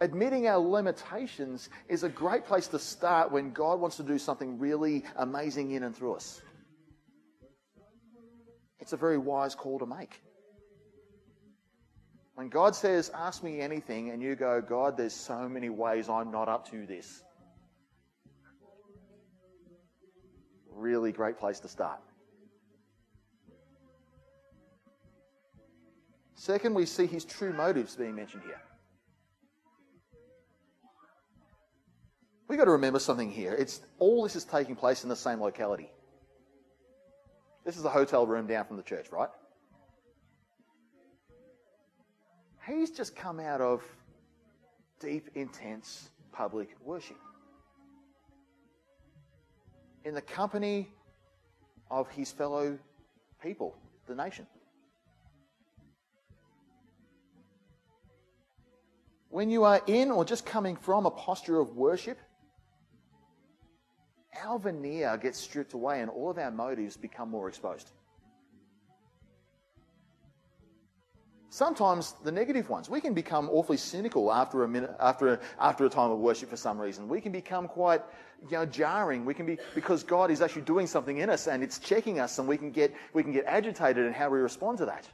Admitting 0.00 0.46
our 0.46 0.58
limitations 0.58 1.70
is 1.88 2.02
a 2.02 2.08
great 2.08 2.44
place 2.44 2.68
to 2.68 2.78
start 2.78 3.32
when 3.32 3.50
God 3.52 3.80
wants 3.80 3.96
to 3.96 4.02
do 4.02 4.18
something 4.18 4.58
really 4.58 5.04
amazing 5.16 5.70
in 5.70 5.84
and 5.84 5.96
through 5.96 6.14
us. 6.14 6.42
It's 8.78 8.92
a 8.92 8.96
very 8.96 9.16
wise 9.16 9.54
call 9.54 9.78
to 9.78 9.86
make. 9.86 10.20
When 12.36 12.50
God 12.50 12.76
says, 12.76 13.10
Ask 13.14 13.42
me 13.42 13.60
anything, 13.62 14.10
and 14.10 14.22
you 14.22 14.36
go, 14.36 14.60
God, 14.60 14.98
there's 14.98 15.14
so 15.14 15.48
many 15.48 15.70
ways 15.70 16.10
I'm 16.10 16.30
not 16.30 16.48
up 16.48 16.70
to 16.70 16.86
this. 16.86 17.22
Really 20.70 21.12
great 21.12 21.38
place 21.38 21.60
to 21.60 21.68
start. 21.68 21.98
Second, 26.34 26.74
we 26.74 26.84
see 26.84 27.06
his 27.06 27.24
true 27.24 27.54
motives 27.54 27.96
being 27.96 28.14
mentioned 28.14 28.42
here. 28.44 28.60
We've 32.48 32.58
got 32.58 32.66
to 32.66 32.72
remember 32.72 32.98
something 32.98 33.30
here. 33.30 33.54
It's 33.54 33.80
all 33.98 34.22
this 34.22 34.36
is 34.36 34.44
taking 34.44 34.76
place 34.76 35.04
in 35.04 35.08
the 35.08 35.16
same 35.16 35.40
locality. 35.40 35.90
This 37.64 37.78
is 37.78 37.84
a 37.86 37.90
hotel 37.90 38.26
room 38.26 38.46
down 38.46 38.66
from 38.66 38.76
the 38.76 38.82
church, 38.82 39.06
right? 39.10 39.30
He's 42.66 42.90
just 42.90 43.14
come 43.14 43.38
out 43.38 43.60
of 43.60 43.82
deep, 44.98 45.30
intense 45.34 46.10
public 46.32 46.70
worship. 46.84 47.16
In 50.04 50.14
the 50.14 50.22
company 50.22 50.88
of 51.90 52.08
his 52.10 52.32
fellow 52.32 52.76
people, 53.40 53.76
the 54.08 54.14
nation. 54.14 54.46
When 59.28 59.50
you 59.50 59.64
are 59.64 59.80
in 59.86 60.10
or 60.10 60.24
just 60.24 60.44
coming 60.44 60.76
from 60.76 61.06
a 61.06 61.10
posture 61.10 61.60
of 61.60 61.76
worship, 61.76 62.18
our 64.42 64.58
veneer 64.58 65.16
gets 65.16 65.38
stripped 65.38 65.74
away 65.74 66.00
and 66.00 66.10
all 66.10 66.30
of 66.30 66.38
our 66.38 66.50
motives 66.50 66.96
become 66.96 67.30
more 67.30 67.48
exposed. 67.48 67.92
Sometimes 71.56 72.16
the 72.22 72.30
negative 72.30 72.68
ones. 72.68 72.90
We 72.90 73.00
can 73.00 73.14
become 73.14 73.48
awfully 73.48 73.78
cynical 73.78 74.30
after 74.30 74.64
a 74.64 74.68
minute, 74.68 74.94
after 75.00 75.40
after 75.58 75.86
a 75.86 75.88
time 75.88 76.10
of 76.10 76.18
worship 76.18 76.50
for 76.50 76.56
some 76.58 76.78
reason. 76.78 77.08
We 77.08 77.18
can 77.22 77.32
become 77.32 77.66
quite, 77.66 78.02
you 78.42 78.58
know, 78.58 78.66
jarring. 78.66 79.24
We 79.24 79.32
can 79.32 79.46
be 79.46 79.56
because 79.74 80.04
God 80.04 80.30
is 80.30 80.42
actually 80.42 80.66
doing 80.66 80.86
something 80.86 81.16
in 81.16 81.30
us 81.30 81.46
and 81.46 81.62
it's 81.62 81.78
checking 81.78 82.20
us, 82.20 82.38
and 82.38 82.46
we 82.46 82.58
can 82.58 82.72
get 82.72 82.94
we 83.14 83.22
can 83.22 83.32
get 83.32 83.46
agitated 83.46 84.04
in 84.04 84.12
how 84.12 84.28
we 84.28 84.38
respond 84.38 84.76
to 84.78 84.84
that. 84.84 85.08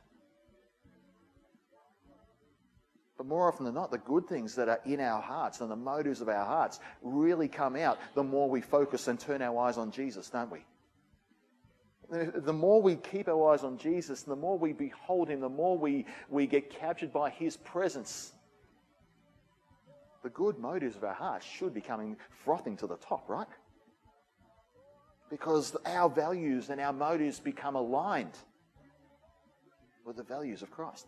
But 3.17 3.29
more 3.29 3.47
often 3.47 3.65
than 3.65 3.75
not, 3.75 3.93
the 3.93 3.99
good 3.99 4.27
things 4.27 4.57
that 4.57 4.69
are 4.69 4.81
in 4.85 4.99
our 4.99 5.23
hearts 5.23 5.61
and 5.61 5.71
the 5.71 5.77
motives 5.77 6.21
of 6.21 6.29
our 6.29 6.45
hearts 6.45 6.81
really 7.03 7.47
come 7.47 7.77
out 7.77 8.01
the 8.17 8.25
more 8.25 8.51
we 8.51 8.63
focus 8.63 9.07
and 9.07 9.17
turn 9.17 9.43
our 9.43 9.57
eyes 9.61 9.79
on 9.79 9.93
Jesus, 9.93 10.29
don't 10.29 10.51
we? 10.51 10.65
The 12.13 12.53
more 12.53 12.83
we 12.83 12.97
keep 12.97 13.27
our 13.27 13.53
eyes 13.53 13.65
on 13.65 13.79
Jesus, 13.79 14.23
the 14.23 14.37
more 14.37 14.59
we 14.59 14.75
behold 14.75 15.29
Him, 15.29 15.41
the 15.41 15.49
more 15.49 15.79
we, 15.79 16.05
we 16.29 16.47
get 16.47 16.69
captured 16.69 17.11
by 17.11 17.31
His 17.31 17.57
presence. 17.57 18.33
The 20.23 20.29
good 20.29 20.59
motives 20.59 20.95
of 20.95 21.05
our 21.05 21.15
hearts 21.15 21.47
should 21.47 21.73
be 21.73 21.81
coming 21.81 22.17
frothing 22.45 22.77
to 22.79 22.87
the 22.87 22.97
top, 22.97 23.29
right? 23.29 23.47
Because 25.31 25.75
our 25.87 26.11
values 26.11 26.69
and 26.69 26.81
our 26.81 26.93
motives 26.93 27.41
become 27.41 27.77
aligned 27.77 28.37
with 30.05 30.17
the 30.17 30.23
values 30.23 30.61
of 30.61 30.71
Christ. 30.71 31.07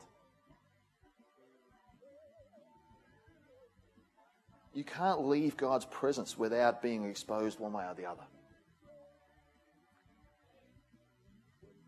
You 4.72 4.84
can't 4.84 5.26
leave 5.26 5.56
God's 5.56 5.84
presence 5.84 6.38
without 6.38 6.80
being 6.80 7.04
exposed 7.04 7.60
one 7.60 7.74
way 7.74 7.84
or 7.84 7.94
the 7.94 8.06
other. 8.06 8.22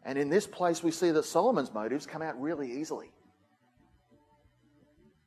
And 0.07 0.17
in 0.17 0.31
this 0.31 0.47
place, 0.47 0.85
we 0.85 0.93
see 0.93 1.11
that 1.11 1.25
Solomon's 1.25 1.75
motives 1.75 2.07
come 2.07 2.23
out 2.23 2.41
really 2.41 2.81
easily. 2.81 3.11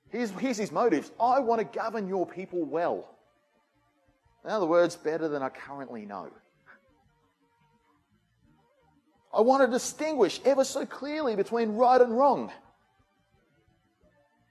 Here's, 0.08 0.32
here's 0.32 0.58
his 0.58 0.72
motives 0.72 1.12
I 1.20 1.42
want 1.42 1.60
to 1.60 1.78
govern 1.78 2.08
your 2.08 2.26
people 2.26 2.64
well. 2.64 3.14
In 4.46 4.50
other 4.50 4.66
words, 4.66 4.96
better 4.96 5.28
than 5.28 5.44
I 5.44 5.50
currently 5.50 6.06
know. 6.06 6.32
I 9.34 9.42
want 9.42 9.64
to 9.64 9.68
distinguish 9.68 10.40
ever 10.46 10.64
so 10.64 10.86
clearly 10.86 11.36
between 11.36 11.74
right 11.74 12.00
and 12.00 12.18
wrong. 12.18 12.50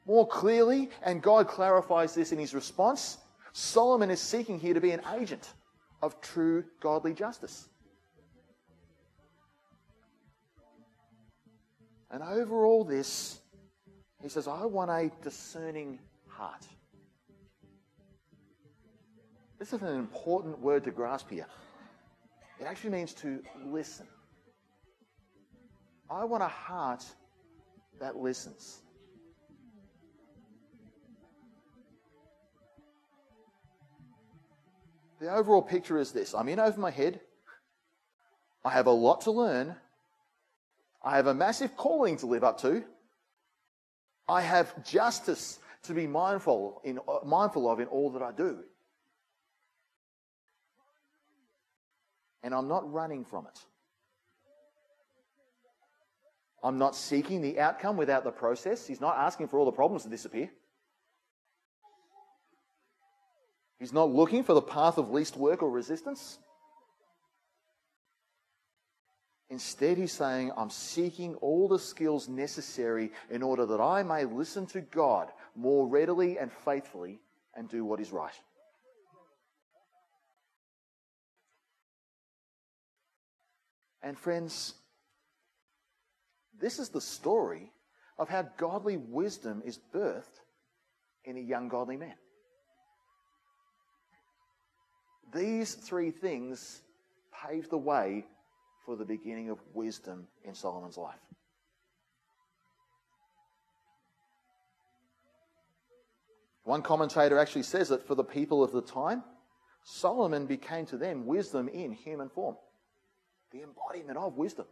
More 0.07 0.29
clearly, 0.29 0.91
and 1.03 1.23
God 1.23 1.49
clarifies 1.49 2.15
this 2.15 2.33
in 2.33 2.39
his 2.39 2.55
response, 2.55 3.17
Solomon 3.55 4.11
is 4.11 4.21
seeking 4.21 4.61
here 4.61 4.75
to 4.75 4.81
be 4.81 4.91
an 4.91 5.01
agent 5.19 5.55
of 6.03 6.21
true 6.21 6.65
godly 6.81 7.15
justice. 7.15 7.69
And 12.11 12.23
over 12.23 12.65
all 12.65 12.85
this, 12.85 13.41
he 14.23 14.29
says, 14.29 14.49
I 14.49 14.65
want 14.65 14.91
a 14.91 15.11
discerning 15.23 15.99
heart. 16.27 16.67
This 19.59 19.73
is 19.73 19.83
an 19.83 19.97
important 19.97 20.59
word 20.61 20.85
to 20.85 20.91
grasp 20.91 21.31
here. 21.31 21.47
It 22.61 22.65
actually 22.65 22.91
means 22.91 23.13
to 23.15 23.43
listen. 23.65 24.07
I 26.11 26.25
want 26.25 26.43
a 26.43 26.49
heart 26.49 27.05
that 28.01 28.17
listens. 28.17 28.81
The 35.21 35.33
overall 35.33 35.63
picture 35.63 35.99
is 35.99 36.13
this 36.13 36.35
I'm 36.35 36.49
in 36.49 36.61
over 36.61 36.81
my 36.81 36.91
head. 36.91 37.21
I 38.65 38.71
have 38.71 38.87
a 38.87 38.93
lot 38.93 39.23
to 39.23 39.31
learn. 39.31 39.75
I 41.09 41.17
have 41.17 41.27
a 41.27 41.33
massive 41.33 41.75
calling 41.75 42.19
to 42.19 42.27
live 42.27 42.45
up 42.45 42.61
to. 42.61 42.85
I 44.29 44.43
have 44.43 44.85
justice 44.85 45.59
to 45.85 45.95
be 45.95 46.07
mindful, 46.07 46.83
in, 46.85 47.01
mindful 47.25 47.71
of 47.71 47.81
in 47.81 47.87
all 47.87 48.11
that 48.11 48.21
I 48.21 48.31
do. 48.31 48.59
And 52.43 52.53
I'm 52.53 52.69
not 52.69 52.93
running 52.93 53.25
from 53.25 53.47
it. 53.47 53.59
I'm 56.63 56.77
not 56.77 56.95
seeking 56.95 57.41
the 57.41 57.59
outcome 57.59 57.97
without 57.97 58.23
the 58.23 58.31
process. 58.31 58.87
He's 58.87 59.01
not 59.01 59.17
asking 59.17 59.49
for 59.49 59.59
all 59.59 59.65
the 59.65 59.73
problems 59.73 60.03
to 60.03 60.11
disappear. 60.11 60.51
He's 63.79 63.95
not 63.95 64.11
looking 64.11 64.45
for 64.45 64.53
the 64.53 64.61
path 64.61 64.99
of 64.99 65.11
least 65.11 65.39
work 65.39 65.63
or 65.63 65.71
resistance. 65.71 66.39
Instead, 69.51 69.97
he's 69.97 70.13
saying, 70.13 70.53
I'm 70.57 70.69
seeking 70.69 71.35
all 71.37 71.69
the 71.69 71.79
skills 71.79 72.29
necessary 72.29 73.11
in 73.31 73.43
order 73.43 73.65
that 73.67 73.81
I 73.81 74.03
may 74.03 74.25
listen 74.25 74.67
to 74.67 74.83
God 74.83 75.29
more 75.57 75.87
readily 75.87 76.39
and 76.39 76.53
faithfully 76.53 77.19
and 77.55 77.69
do 77.69 77.85
what 77.85 77.99
is 78.01 78.13
right. 78.13 78.39
And, 84.03 84.19
friends, 84.19 84.75
this 86.61 86.79
is 86.79 86.91
the 86.91 87.01
story 87.01 87.73
of 88.19 88.29
how 88.29 88.43
godly 88.59 88.97
wisdom 88.97 89.63
is 89.65 89.79
birthed 89.95 90.43
in 91.25 91.37
a 91.37 91.41
young 91.41 91.69
godly 91.69 91.97
man. 91.97 92.15
These 95.33 95.75
three 95.75 96.11
things 96.11 96.83
pave 97.47 97.69
the 97.71 97.79
way 97.79 98.27
for 98.89 98.97
the 98.97 99.05
beginning 99.05 99.51
of 99.51 99.59
wisdom 99.75 100.27
in 100.45 100.55
Solomon's 100.55 100.97
life. 100.97 101.21
One 106.65 106.81
commentator 106.81 107.39
actually 107.39 107.65
says 107.65 107.91
that 107.91 108.07
for 108.07 108.15
the 108.15 108.25
people 108.25 108.65
of 108.65 108.73
the 108.73 108.81
time, 108.81 109.25
Solomon 109.85 110.47
became 110.47 110.87
to 110.87 110.97
them 110.97 111.27
wisdom 111.27 111.69
in 111.69 111.93
human 111.93 112.31
form, 112.31 112.57
the 113.53 113.61
embodiment 113.61 114.17
of 114.17 114.39
wisdom. 114.39 114.65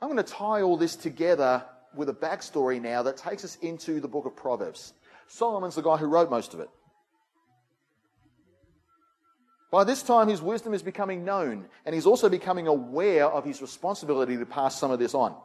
I'm 0.00 0.08
going 0.08 0.16
to 0.16 0.32
tie 0.32 0.62
all 0.62 0.78
this 0.78 0.96
together 0.96 1.62
with 1.94 2.08
a 2.08 2.14
backstory 2.14 2.80
now 2.80 3.02
that 3.02 3.18
takes 3.18 3.44
us 3.44 3.56
into 3.56 4.00
the 4.00 4.08
book 4.08 4.24
of 4.24 4.34
Proverbs. 4.34 4.94
Solomon's 5.30 5.76
the 5.76 5.82
guy 5.82 5.96
who 5.96 6.06
wrote 6.06 6.28
most 6.28 6.54
of 6.54 6.60
it. 6.60 6.68
By 9.70 9.84
this 9.84 10.02
time, 10.02 10.26
his 10.26 10.42
wisdom 10.42 10.74
is 10.74 10.82
becoming 10.82 11.24
known, 11.24 11.66
and 11.86 11.94
he's 11.94 12.06
also 12.06 12.28
becoming 12.28 12.66
aware 12.66 13.26
of 13.26 13.44
his 13.44 13.62
responsibility 13.62 14.36
to 14.36 14.44
pass 14.44 14.76
some 14.76 14.90
of 14.90 14.98
this 14.98 15.14
on. 15.14 15.36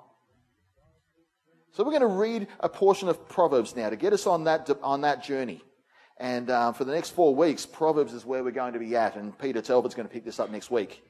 So, 1.73 1.83
we're 1.83 1.91
going 1.91 2.01
to 2.01 2.07
read 2.07 2.47
a 2.61 2.69
portion 2.69 3.09
of 3.09 3.29
Proverbs 3.29 3.75
now 3.75 3.89
to 3.91 3.95
get 3.95 4.11
us 4.11 4.25
on 4.25 4.45
that, 4.45 4.67
on 4.81 5.01
that 5.01 5.23
journey. 5.23 5.61
And 6.17 6.49
uh, 6.49 6.71
for 6.71 6.85
the 6.85 6.93
next 6.93 7.11
four 7.11 7.35
weeks, 7.35 7.67
Proverbs 7.67 8.13
is 8.13 8.25
where 8.25 8.43
we're 8.43 8.51
going 8.51 8.73
to 8.73 8.79
be 8.79 8.95
at, 8.95 9.15
and 9.15 9.37
Peter 9.37 9.61
Talbot's 9.61 9.93
going 9.93 10.07
to 10.07 10.13
pick 10.13 10.25
this 10.25 10.39
up 10.39 10.49
next 10.49 10.71
week. 10.71 11.03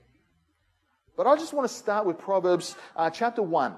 But 1.16 1.28
I 1.28 1.38
just 1.38 1.54
want 1.54 1.70
to 1.70 1.74
start 1.74 2.06
with 2.06 2.18
Proverbs 2.18 2.76
uh, 2.98 3.10
chapter 3.10 3.42
1, 3.42 3.76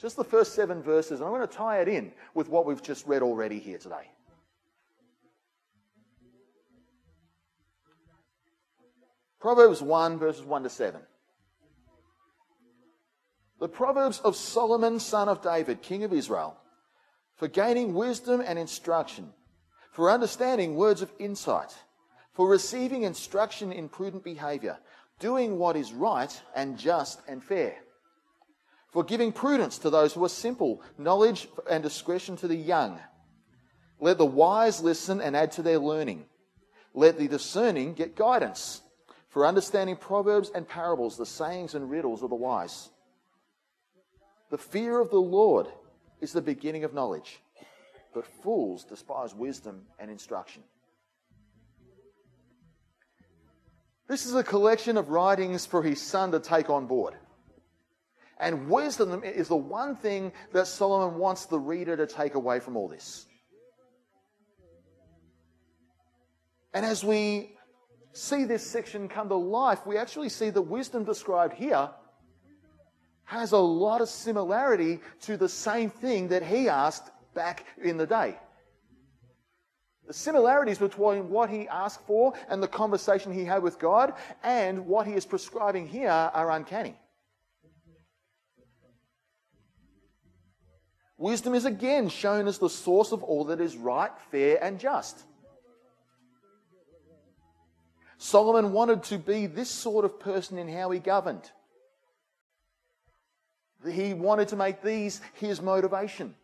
just 0.00 0.16
the 0.16 0.24
first 0.24 0.54
seven 0.54 0.82
verses, 0.82 1.20
and 1.20 1.28
I'm 1.28 1.34
going 1.34 1.46
to 1.46 1.54
tie 1.54 1.80
it 1.82 1.88
in 1.88 2.10
with 2.34 2.48
what 2.48 2.66
we've 2.66 2.82
just 2.82 3.06
read 3.06 3.22
already 3.22 3.60
here 3.60 3.78
today. 3.78 4.10
Proverbs 9.44 9.82
1, 9.82 10.18
verses 10.18 10.42
1 10.42 10.62
to 10.62 10.70
7. 10.70 11.02
The 13.60 13.68
Proverbs 13.68 14.18
of 14.20 14.36
Solomon, 14.36 14.98
son 14.98 15.28
of 15.28 15.42
David, 15.42 15.82
king 15.82 16.02
of 16.02 16.14
Israel, 16.14 16.56
for 17.36 17.46
gaining 17.48 17.92
wisdom 17.92 18.40
and 18.40 18.58
instruction, 18.58 19.34
for 19.92 20.10
understanding 20.10 20.76
words 20.76 21.02
of 21.02 21.12
insight, 21.18 21.74
for 22.32 22.48
receiving 22.48 23.02
instruction 23.02 23.70
in 23.70 23.90
prudent 23.90 24.24
behavior 24.24 24.78
doing 25.18 25.58
what 25.58 25.76
is 25.76 25.92
right 25.92 26.40
and 26.56 26.78
just 26.78 27.20
and 27.28 27.44
fair, 27.44 27.74
for 28.92 29.04
giving 29.04 29.30
prudence 29.30 29.76
to 29.76 29.90
those 29.90 30.14
who 30.14 30.24
are 30.24 30.30
simple, 30.30 30.80
knowledge 30.96 31.48
and 31.70 31.82
discretion 31.82 32.34
to 32.34 32.48
the 32.48 32.56
young. 32.56 32.98
Let 34.00 34.16
the 34.16 34.24
wise 34.24 34.80
listen 34.80 35.20
and 35.20 35.36
add 35.36 35.52
to 35.52 35.62
their 35.62 35.78
learning. 35.78 36.24
Let 36.94 37.18
the 37.18 37.28
discerning 37.28 37.92
get 37.92 38.16
guidance, 38.16 38.80
for 39.34 39.44
understanding 39.44 39.96
proverbs 39.96 40.52
and 40.54 40.66
parables, 40.66 41.16
the 41.16 41.26
sayings 41.26 41.74
and 41.74 41.90
riddles 41.90 42.22
of 42.22 42.30
the 42.30 42.36
wise. 42.36 42.90
The 44.52 44.58
fear 44.58 45.00
of 45.00 45.10
the 45.10 45.20
Lord 45.20 45.66
is 46.20 46.32
the 46.32 46.40
beginning 46.40 46.84
of 46.84 46.94
knowledge, 46.94 47.40
but 48.14 48.24
fools 48.44 48.84
despise 48.84 49.34
wisdom 49.34 49.86
and 49.98 50.08
instruction. 50.08 50.62
This 54.06 54.24
is 54.24 54.36
a 54.36 54.44
collection 54.44 54.96
of 54.96 55.08
writings 55.08 55.66
for 55.66 55.82
his 55.82 56.00
son 56.00 56.30
to 56.30 56.38
take 56.38 56.70
on 56.70 56.86
board. 56.86 57.14
And 58.38 58.70
wisdom 58.70 59.24
is 59.24 59.48
the 59.48 59.56
one 59.56 59.96
thing 59.96 60.30
that 60.52 60.68
Solomon 60.68 61.18
wants 61.18 61.46
the 61.46 61.58
reader 61.58 61.96
to 61.96 62.06
take 62.06 62.36
away 62.36 62.60
from 62.60 62.76
all 62.76 62.86
this. 62.86 63.26
And 66.72 66.86
as 66.86 67.02
we 67.02 67.53
see 68.14 68.44
this 68.44 68.66
section 68.66 69.08
come 69.08 69.28
to 69.28 69.34
life, 69.34 69.86
we 69.86 69.98
actually 69.98 70.30
see 70.30 70.50
the 70.50 70.62
wisdom 70.62 71.04
described 71.04 71.54
here 71.54 71.90
has 73.24 73.52
a 73.52 73.58
lot 73.58 74.00
of 74.00 74.08
similarity 74.08 75.00
to 75.22 75.36
the 75.36 75.48
same 75.48 75.90
thing 75.90 76.28
that 76.28 76.42
he 76.42 76.68
asked 76.68 77.10
back 77.34 77.66
in 77.82 77.96
the 77.96 78.06
day. 78.06 78.38
The 80.06 80.12
similarities 80.12 80.78
between 80.78 81.30
what 81.30 81.48
he 81.48 81.66
asked 81.68 82.02
for 82.06 82.34
and 82.48 82.62
the 82.62 82.68
conversation 82.68 83.32
he 83.32 83.44
had 83.44 83.62
with 83.62 83.78
God 83.78 84.12
and 84.42 84.86
what 84.86 85.06
he 85.06 85.14
is 85.14 85.24
prescribing 85.24 85.88
here 85.88 86.10
are 86.10 86.50
uncanny. 86.50 86.94
Wisdom 91.16 91.54
is 91.54 91.64
again 91.64 92.08
shown 92.10 92.46
as 92.46 92.58
the 92.58 92.68
source 92.68 93.12
of 93.12 93.22
all 93.22 93.44
that 93.46 93.60
is 93.60 93.76
right, 93.76 94.10
fair, 94.30 94.62
and 94.62 94.78
just. 94.78 95.24
Solomon 98.24 98.72
wanted 98.72 99.02
to 99.02 99.18
be 99.18 99.44
this 99.44 99.68
sort 99.68 100.06
of 100.06 100.18
person 100.18 100.56
in 100.56 100.66
how 100.66 100.90
he 100.90 100.98
governed. 100.98 101.50
He 103.86 104.14
wanted 104.14 104.48
to 104.48 104.56
make 104.56 104.80
these 104.80 105.20
his 105.34 105.60
motivation. 105.60 106.34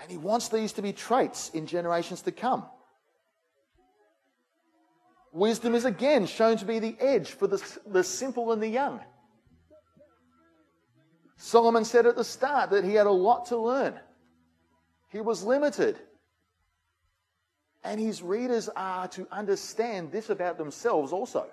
And 0.00 0.10
he 0.10 0.16
wants 0.16 0.48
these 0.48 0.72
to 0.72 0.82
be 0.82 0.94
traits 0.94 1.50
in 1.50 1.66
generations 1.66 2.22
to 2.22 2.32
come. 2.32 2.64
Wisdom 5.30 5.74
is 5.74 5.84
again 5.84 6.24
shown 6.24 6.56
to 6.56 6.64
be 6.64 6.78
the 6.78 6.96
edge 6.98 7.32
for 7.32 7.46
the, 7.46 7.62
the 7.86 8.02
simple 8.02 8.50
and 8.50 8.62
the 8.62 8.68
young. 8.68 8.98
Solomon 11.36 11.84
said 11.84 12.06
at 12.06 12.16
the 12.16 12.24
start 12.24 12.70
that 12.70 12.82
he 12.82 12.94
had 12.94 13.06
a 13.06 13.12
lot 13.12 13.44
to 13.48 13.58
learn. 13.58 14.00
He 15.10 15.20
was 15.20 15.44
limited. 15.44 16.00
And 17.84 18.00
his 18.00 18.22
readers 18.22 18.70
are 18.74 19.06
to 19.08 19.28
understand 19.30 20.10
this 20.10 20.30
about 20.30 20.56
themselves 20.56 21.12
also. 21.12 21.46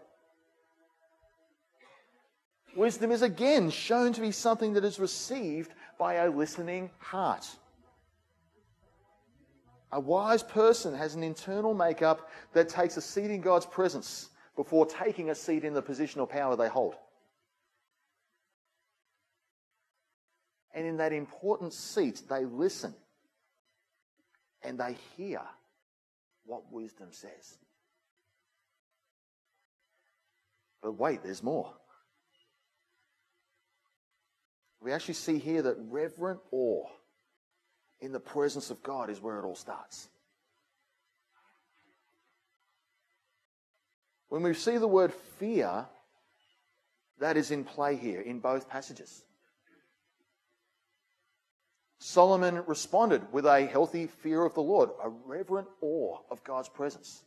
Wisdom 2.76 3.12
is 3.12 3.22
again 3.22 3.70
shown 3.70 4.13
to 4.13 4.22
be 4.22 4.32
something 4.32 4.74
that 4.74 4.86
is 4.86 4.98
received 4.98 5.74
by 6.00 6.15
a 6.15 6.30
listening 6.30 6.89
heart. 7.00 7.46
A 9.91 10.00
wise 10.00 10.41
person 10.41 10.96
has 10.96 11.15
an 11.15 11.24
internal 11.24 11.74
makeup 11.74 12.30
that 12.54 12.70
takes 12.70 12.96
a 12.96 13.02
seat 13.02 13.30
in 13.30 13.41
God's 13.41 13.65
presence 13.65 14.30
before 14.56 14.86
taking 14.86 15.32
a 15.32 15.36
seat 15.36 15.65
in 15.65 15.74
the 15.74 15.82
position 15.82 16.22
or 16.22 16.28
power 16.28 16.56
they 16.56 16.70
hold. 16.70 16.96
And 20.74 20.88
in 20.88 20.96
that 20.98 21.12
important 21.12 21.74
seat, 21.74 22.24
they 22.30 22.46
listen 22.46 22.96
and 24.63 24.80
they 24.80 24.96
hear 25.17 25.41
what 26.52 26.70
wisdom 26.70 27.08
says. 27.12 27.58
But 30.84 31.00
wait, 31.00 31.24
there's 31.24 31.42
more. 31.42 31.72
We 34.82 34.92
actually 34.92 35.14
see 35.14 35.40
here 35.40 35.62
that 35.62 35.78
reverent 35.80 36.42
awe 36.52 36.88
in 38.02 38.12
the 38.12 38.20
presence 38.20 38.70
of 38.70 38.84
God 38.84 39.10
is 39.10 39.22
where 39.22 39.40
it 39.40 39.46
all 39.46 39.56
starts. 39.56 40.10
When 44.28 44.44
we 44.44 44.54
see 44.54 44.78
the 44.78 44.88
word 44.88 45.14
fear, 45.40 45.86
that 47.20 47.38
is 47.38 47.52
in 47.52 47.64
play 47.64 47.96
here 47.96 48.20
in 48.20 48.40
both 48.40 48.68
passages. 48.68 49.24
Solomon 52.04 52.64
responded 52.66 53.32
with 53.32 53.46
a 53.46 53.68
healthy 53.68 54.08
fear 54.08 54.44
of 54.44 54.56
the 54.56 54.62
Lord, 54.62 54.90
a 55.04 55.08
reverent 55.08 55.68
awe 55.82 56.18
of 56.32 56.44
God's 56.44 56.68
presence. 56.68 57.22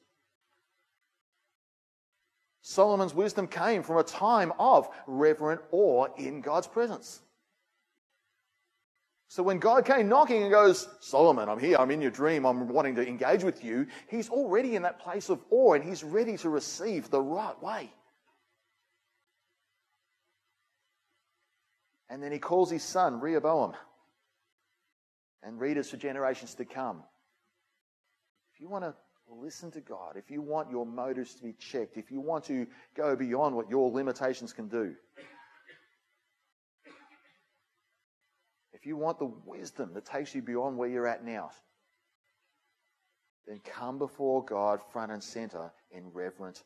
Solomon's 2.61 3.15
wisdom 3.15 3.47
came 3.47 3.85
from 3.85 3.99
a 3.99 4.03
time 4.03 4.53
of 4.59 4.89
reverent 5.07 5.61
awe 5.71 6.09
in 6.17 6.41
God's 6.41 6.67
presence. 6.67 7.21
So 9.29 9.45
when 9.45 9.61
God 9.61 9.85
came 9.85 10.09
knocking 10.09 10.43
and 10.43 10.51
goes, 10.51 10.89
Solomon, 10.99 11.49
I'm 11.49 11.61
here, 11.61 11.77
I'm 11.79 11.93
in 11.93 12.03
your 12.03 12.11
dream, 12.11 12.45
I'm 12.45 12.67
wanting 12.67 12.97
to 12.97 13.07
engage 13.07 13.45
with 13.45 13.63
you, 13.63 13.87
he's 14.09 14.29
already 14.29 14.75
in 14.75 14.83
that 14.83 14.99
place 14.99 15.29
of 15.29 15.39
awe 15.51 15.75
and 15.75 15.85
he's 15.85 16.03
ready 16.03 16.37
to 16.39 16.49
receive 16.49 17.11
the 17.11 17.23
right 17.23 17.63
way. 17.63 17.93
And 22.11 22.21
then 22.21 22.33
he 22.33 22.41
calls 22.41 22.73
his 22.73 22.83
son, 22.83 23.21
Rehoboam 23.21 23.75
and 25.45 25.61
readers 25.61 25.91
for 25.91 25.97
generations 25.97 26.55
to 26.55 26.65
come. 26.65 27.03
If 28.55 28.61
you 28.61 28.69
want 28.69 28.85
to 28.85 28.95
listen 29.29 29.71
to 29.73 29.81
God, 29.81 30.17
if 30.17 30.31
you 30.31 30.43
want 30.43 30.71
your 30.71 30.87
motives 30.87 31.35
to 31.35 31.43
be 31.43 31.53
checked, 31.53 31.97
if 31.97 32.11
you 32.11 32.21
want 32.21 32.45
to 32.45 32.67
go 32.97 33.17
beyond 33.17 33.55
what 33.55 33.69
your 33.69 33.91
limitations 33.91 34.53
can 34.53 34.69
do, 34.69 34.95
if 38.73 38.87
you 38.87 38.97
want 38.97 39.19
the 39.19 39.33
wisdom 39.47 39.93
that 39.95 40.05
takes 40.05 40.35
you 40.35 40.43
beyond 40.43 40.77
where 40.77 40.89
you're 40.89 41.07
at 41.07 41.25
now, 41.25 41.51
then 43.47 43.61
come 43.65 43.99
before 43.99 44.45
God 44.45 44.81
front 44.93 45.13
and 45.13 45.23
center 45.23 45.73
in 45.91 46.11
reverent 46.13 46.63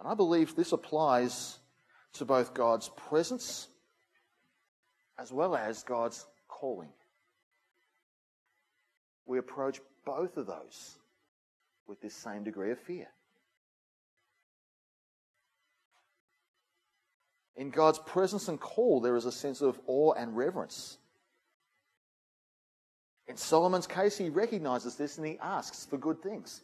And 0.00 0.08
I 0.08 0.14
believe 0.14 0.56
this 0.56 0.72
applies 0.72 1.58
to 2.14 2.24
both 2.24 2.54
God's 2.54 2.88
presence 2.88 3.68
as 5.18 5.30
well 5.30 5.54
as 5.54 5.82
God's 5.82 6.26
calling. 6.48 6.88
We 9.26 9.38
approach 9.38 9.80
both 10.06 10.38
of 10.38 10.46
those 10.46 10.96
with 11.86 12.00
this 12.00 12.14
same 12.14 12.42
degree 12.42 12.70
of 12.70 12.78
fear. 12.78 13.08
In 17.56 17.68
God's 17.68 17.98
presence 17.98 18.48
and 18.48 18.58
call, 18.58 19.02
there 19.02 19.16
is 19.16 19.26
a 19.26 19.32
sense 19.32 19.60
of 19.60 19.78
awe 19.86 20.14
and 20.14 20.34
reverence. 20.34 20.96
In 23.28 23.36
Solomon's 23.36 23.86
case, 23.86 24.16
he 24.16 24.30
recognizes 24.30 24.96
this 24.96 25.18
and 25.18 25.26
he 25.26 25.38
asks 25.40 25.84
for 25.84 25.98
good 25.98 26.22
things. 26.22 26.62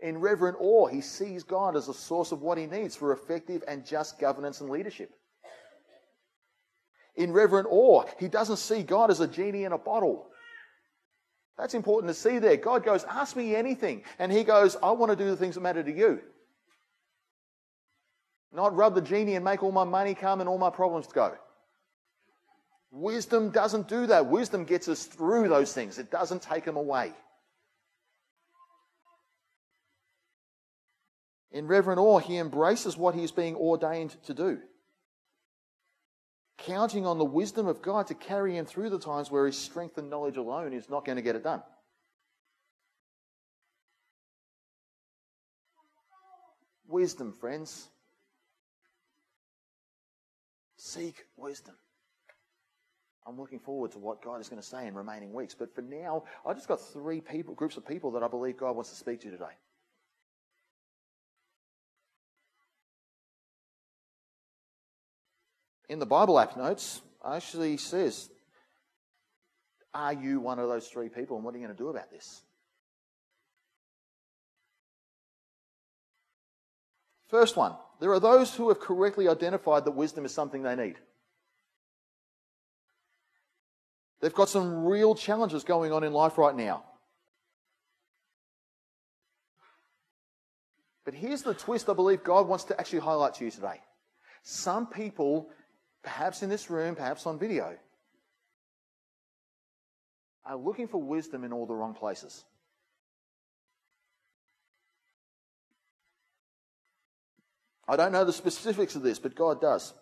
In 0.00 0.18
reverent 0.18 0.56
awe, 0.60 0.86
he 0.86 1.00
sees 1.00 1.42
God 1.42 1.76
as 1.76 1.88
a 1.88 1.94
source 1.94 2.30
of 2.30 2.42
what 2.42 2.58
he 2.58 2.66
needs 2.66 2.94
for 2.94 3.12
effective 3.12 3.64
and 3.66 3.84
just 3.84 4.18
governance 4.18 4.60
and 4.60 4.70
leadership. 4.70 5.10
In 7.16 7.32
reverent 7.32 7.66
awe, 7.68 8.04
he 8.18 8.28
doesn't 8.28 8.58
see 8.58 8.84
God 8.84 9.10
as 9.10 9.18
a 9.18 9.26
genie 9.26 9.64
in 9.64 9.72
a 9.72 9.78
bottle. 9.78 10.28
That's 11.58 11.74
important 11.74 12.14
to 12.14 12.14
see 12.14 12.38
there. 12.38 12.56
God 12.56 12.84
goes, 12.84 13.02
Ask 13.04 13.34
me 13.34 13.56
anything. 13.56 14.04
And 14.20 14.30
he 14.30 14.44
goes, 14.44 14.76
I 14.80 14.92
want 14.92 15.10
to 15.10 15.16
do 15.16 15.28
the 15.28 15.36
things 15.36 15.56
that 15.56 15.60
matter 15.60 15.82
to 15.82 15.92
you. 15.92 16.20
Not 18.52 18.74
rub 18.76 18.94
the 18.94 19.02
genie 19.02 19.34
and 19.34 19.44
make 19.44 19.64
all 19.64 19.72
my 19.72 19.84
money 19.84 20.14
come 20.14 20.40
and 20.40 20.48
all 20.48 20.58
my 20.58 20.70
problems 20.70 21.08
go. 21.08 21.34
Wisdom 22.92 23.50
doesn't 23.50 23.88
do 23.88 24.06
that. 24.06 24.26
Wisdom 24.26 24.64
gets 24.64 24.88
us 24.88 25.04
through 25.04 25.48
those 25.48 25.72
things, 25.72 25.98
it 25.98 26.10
doesn't 26.12 26.42
take 26.42 26.64
them 26.64 26.76
away. 26.76 27.12
In 31.50 31.66
reverent 31.66 31.98
awe, 31.98 32.18
he 32.18 32.36
embraces 32.36 32.96
what 32.96 33.14
he 33.14 33.24
is 33.24 33.32
being 33.32 33.56
ordained 33.56 34.16
to 34.24 34.34
do, 34.34 34.58
counting 36.58 37.06
on 37.06 37.18
the 37.18 37.24
wisdom 37.24 37.66
of 37.66 37.80
God 37.80 38.06
to 38.08 38.14
carry 38.14 38.56
him 38.56 38.66
through 38.66 38.90
the 38.90 38.98
times 38.98 39.30
where 39.30 39.46
his 39.46 39.56
strength 39.56 39.96
and 39.96 40.10
knowledge 40.10 40.36
alone 40.36 40.72
is 40.72 40.90
not 40.90 41.04
going 41.06 41.16
to 41.16 41.22
get 41.22 41.36
it 41.36 41.44
done. 41.44 41.62
Wisdom, 46.86 47.32
friends. 47.32 47.88
Seek 50.76 51.24
wisdom. 51.36 51.74
I'm 53.26 53.38
looking 53.38 53.58
forward 53.58 53.92
to 53.92 53.98
what 53.98 54.22
God 54.22 54.40
is 54.40 54.48
going 54.48 54.60
to 54.60 54.66
say 54.66 54.86
in 54.86 54.94
remaining 54.94 55.34
weeks. 55.34 55.54
But 55.54 55.74
for 55.74 55.82
now, 55.82 56.24
I've 56.46 56.56
just 56.56 56.66
got 56.66 56.80
three 56.80 57.20
people, 57.20 57.54
groups 57.54 57.76
of 57.76 57.86
people 57.86 58.10
that 58.12 58.22
I 58.22 58.28
believe 58.28 58.56
God 58.56 58.74
wants 58.74 58.88
to 58.88 58.96
speak 58.96 59.20
to 59.20 59.30
today. 59.30 59.52
In 65.88 65.98
the 65.98 66.06
Bible 66.06 66.38
app 66.38 66.56
notes 66.56 67.00
actually 67.24 67.76
says, 67.76 68.28
Are 69.94 70.12
you 70.12 70.40
one 70.40 70.58
of 70.58 70.68
those 70.68 70.88
three 70.88 71.08
people? 71.08 71.36
And 71.36 71.44
what 71.44 71.54
are 71.54 71.58
you 71.58 71.64
going 71.64 71.76
to 71.76 71.82
do 71.82 71.88
about 71.88 72.10
this? 72.10 72.42
First 77.28 77.56
one, 77.56 77.74
there 78.00 78.12
are 78.12 78.20
those 78.20 78.54
who 78.54 78.68
have 78.68 78.80
correctly 78.80 79.28
identified 79.28 79.84
that 79.84 79.90
wisdom 79.90 80.24
is 80.24 80.32
something 80.32 80.62
they 80.62 80.76
need. 80.76 80.96
They've 84.20 84.34
got 84.34 84.48
some 84.48 84.84
real 84.84 85.14
challenges 85.14 85.62
going 85.62 85.92
on 85.92 86.04
in 86.04 86.12
life 86.12 86.38
right 86.38 86.56
now. 86.56 86.84
But 91.04 91.14
here's 91.14 91.42
the 91.42 91.54
twist 91.54 91.88
I 91.88 91.94
believe 91.94 92.24
God 92.24 92.48
wants 92.48 92.64
to 92.64 92.78
actually 92.78 92.98
highlight 93.00 93.34
to 93.34 93.44
you 93.44 93.50
today. 93.50 93.80
Some 94.42 94.86
people 94.86 95.48
perhaps 96.08 96.42
in 96.42 96.48
this 96.48 96.70
room, 96.70 96.94
perhaps 96.94 97.26
on 97.26 97.38
video, 97.38 97.76
are 100.46 100.56
looking 100.56 100.88
for 100.88 101.02
wisdom 101.02 101.44
in 101.44 101.52
all 101.52 101.66
the 101.66 101.74
wrong 101.74 101.92
places. 101.92 102.44
I 107.86 107.96
don't 107.96 108.12
know 108.12 108.24
the 108.24 108.32
specifics 108.32 108.96
of 108.96 109.02
this, 109.02 109.18
but 109.18 109.34
God 109.34 109.60
does. 109.60 109.92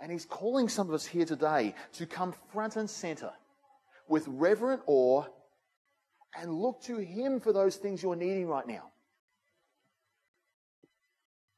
And 0.00 0.12
He's 0.12 0.24
calling 0.24 0.68
some 0.68 0.88
of 0.88 0.94
us 0.94 1.04
here 1.04 1.24
today 1.24 1.74
to 1.94 2.06
come 2.06 2.34
front 2.52 2.76
and 2.76 2.88
center 2.88 3.32
with 4.08 4.24
reverent 4.28 4.82
awe 4.86 5.24
and 6.38 6.54
look 6.54 6.82
to 6.84 6.98
Him 6.98 7.40
for 7.40 7.52
those 7.52 7.76
things 7.76 8.00
you're 8.00 8.14
needing 8.14 8.46
right 8.46 8.66
now. 8.66 8.93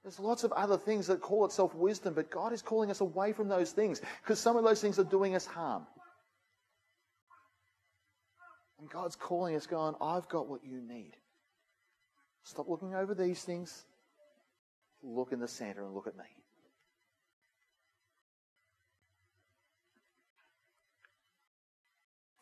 There's 0.06 0.20
lots 0.20 0.44
of 0.44 0.52
other 0.52 0.78
things 0.78 1.08
that 1.08 1.20
call 1.20 1.44
itself 1.46 1.74
wisdom, 1.74 2.14
but 2.14 2.30
God 2.30 2.52
is 2.52 2.62
calling 2.62 2.92
us 2.92 3.00
away 3.00 3.32
from 3.32 3.48
those 3.48 3.72
things 3.72 4.00
because 4.22 4.38
some 4.38 4.56
of 4.56 4.62
those 4.62 4.80
things 4.80 5.00
are 5.00 5.04
doing 5.04 5.34
us 5.34 5.46
harm. 5.46 5.84
And 8.78 8.88
God's 8.88 9.16
calling 9.16 9.56
us, 9.56 9.66
going, 9.66 9.96
I've 10.00 10.28
got 10.28 10.46
what 10.46 10.64
you 10.64 10.80
need. 10.80 11.14
Stop 12.44 12.68
looking 12.68 12.94
over 12.94 13.16
these 13.16 13.42
things. 13.42 13.84
Look 15.02 15.32
in 15.32 15.40
the 15.40 15.48
center 15.48 15.82
and 15.82 15.92
look 15.92 16.06
at 16.06 16.16
me. 16.16 16.22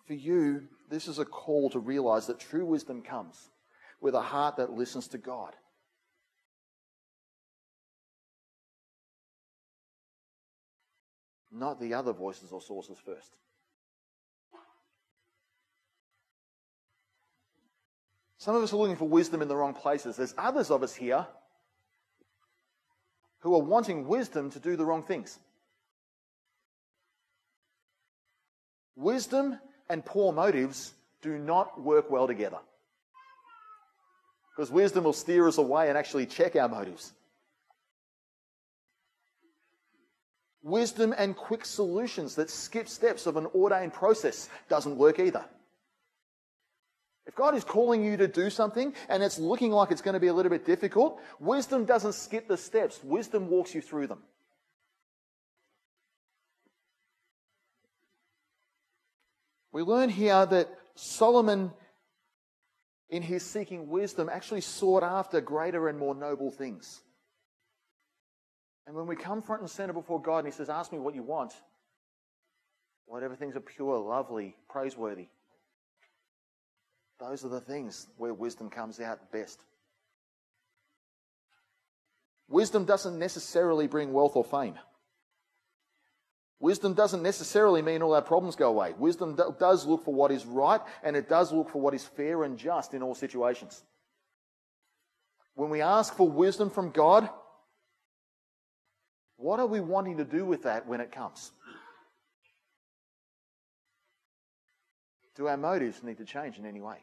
For 0.06 0.12
you, 0.12 0.64
this 0.90 1.08
is 1.08 1.18
a 1.18 1.24
call 1.24 1.70
to 1.70 1.78
realize 1.78 2.26
that 2.26 2.38
true 2.38 2.66
wisdom 2.66 3.00
comes 3.00 3.48
with 4.02 4.14
a 4.14 4.20
heart 4.20 4.56
that 4.56 4.70
listens 4.70 5.08
to 5.08 5.16
God 5.16 5.54
not 11.54 11.80
the 11.80 11.94
other 11.94 12.12
voices 12.12 12.52
or 12.52 12.60
sources 12.60 12.98
first. 13.04 13.36
Some 18.38 18.56
of 18.56 18.62
us 18.62 18.72
are 18.74 18.76
looking 18.76 18.96
for 18.96 19.08
wisdom 19.08 19.40
in 19.40 19.48
the 19.48 19.56
wrong 19.56 19.72
places. 19.72 20.16
There's 20.16 20.34
others 20.36 20.70
of 20.70 20.82
us 20.82 20.94
here 20.94 21.26
who 23.38 23.54
are 23.54 23.62
wanting 23.62 24.06
wisdom 24.06 24.50
to 24.50 24.58
do 24.58 24.76
the 24.76 24.84
wrong 24.84 25.02
things. 25.02 25.38
Wisdom 28.96 29.58
and 29.88 30.04
poor 30.04 30.32
motives 30.32 30.92
do 31.22 31.38
not 31.38 31.80
work 31.80 32.10
well 32.10 32.26
together. 32.26 32.58
Because 34.54 34.70
wisdom 34.70 35.04
will 35.04 35.12
steer 35.12 35.48
us 35.48 35.58
away 35.58 35.88
and 35.88 35.98
actually 35.98 36.26
check 36.26 36.54
our 36.54 36.68
motives. 36.68 37.12
Wisdom 40.64 41.14
and 41.18 41.36
quick 41.36 41.66
solutions 41.66 42.34
that 42.36 42.48
skip 42.48 42.88
steps 42.88 43.26
of 43.26 43.36
an 43.36 43.46
ordained 43.54 43.92
process 43.92 44.48
doesn't 44.70 44.96
work 44.96 45.20
either. 45.20 45.44
If 47.26 47.34
God 47.34 47.54
is 47.54 47.64
calling 47.64 48.02
you 48.02 48.16
to 48.16 48.26
do 48.26 48.48
something 48.48 48.94
and 49.10 49.22
it's 49.22 49.38
looking 49.38 49.72
like 49.72 49.90
it's 49.90 50.00
going 50.00 50.14
to 50.14 50.20
be 50.20 50.28
a 50.28 50.32
little 50.32 50.48
bit 50.48 50.64
difficult, 50.64 51.20
wisdom 51.38 51.84
doesn't 51.84 52.14
skip 52.14 52.48
the 52.48 52.56
steps, 52.56 52.98
wisdom 53.04 53.50
walks 53.50 53.74
you 53.74 53.82
through 53.82 54.06
them. 54.06 54.22
We 59.70 59.82
learn 59.82 60.08
here 60.08 60.46
that 60.46 60.70
Solomon, 60.94 61.72
in 63.10 63.20
his 63.20 63.44
seeking 63.44 63.90
wisdom, 63.90 64.30
actually 64.32 64.62
sought 64.62 65.02
after 65.02 65.42
greater 65.42 65.88
and 65.88 65.98
more 65.98 66.14
noble 66.14 66.50
things. 66.50 67.02
And 68.86 68.94
when 68.94 69.06
we 69.06 69.16
come 69.16 69.42
front 69.42 69.62
and 69.62 69.70
center 69.70 69.92
before 69.92 70.20
God 70.20 70.38
and 70.38 70.46
He 70.46 70.52
says, 70.52 70.68
Ask 70.68 70.92
me 70.92 70.98
what 70.98 71.14
you 71.14 71.22
want, 71.22 71.54
whatever 73.06 73.34
things 73.34 73.56
are 73.56 73.60
pure, 73.60 73.98
lovely, 73.98 74.56
praiseworthy, 74.68 75.28
those 77.18 77.44
are 77.44 77.48
the 77.48 77.60
things 77.60 78.08
where 78.16 78.34
wisdom 78.34 78.68
comes 78.68 79.00
out 79.00 79.30
best. 79.32 79.60
Wisdom 82.48 82.84
doesn't 82.84 83.18
necessarily 83.18 83.86
bring 83.86 84.12
wealth 84.12 84.36
or 84.36 84.44
fame. 84.44 84.78
Wisdom 86.60 86.94
doesn't 86.94 87.22
necessarily 87.22 87.82
mean 87.82 88.02
all 88.02 88.14
our 88.14 88.22
problems 88.22 88.56
go 88.56 88.68
away. 88.68 88.94
Wisdom 88.98 89.38
does 89.58 89.86
look 89.86 90.04
for 90.04 90.14
what 90.14 90.30
is 90.30 90.46
right 90.46 90.80
and 91.02 91.16
it 91.16 91.28
does 91.28 91.52
look 91.52 91.70
for 91.70 91.80
what 91.80 91.94
is 91.94 92.04
fair 92.04 92.44
and 92.44 92.58
just 92.58 92.94
in 92.94 93.02
all 93.02 93.14
situations. 93.14 93.82
When 95.54 95.70
we 95.70 95.82
ask 95.82 96.14
for 96.16 96.28
wisdom 96.28 96.70
from 96.70 96.90
God, 96.90 97.28
what 99.44 99.60
are 99.60 99.66
we 99.66 99.78
wanting 99.78 100.16
to 100.16 100.24
do 100.24 100.42
with 100.42 100.62
that 100.62 100.86
when 100.86 101.02
it 101.02 101.12
comes? 101.12 101.52
Do 105.36 105.48
our 105.48 105.58
motives 105.58 106.02
need 106.02 106.16
to 106.16 106.24
change 106.24 106.56
in 106.56 106.64
any 106.64 106.80
way? 106.80 106.96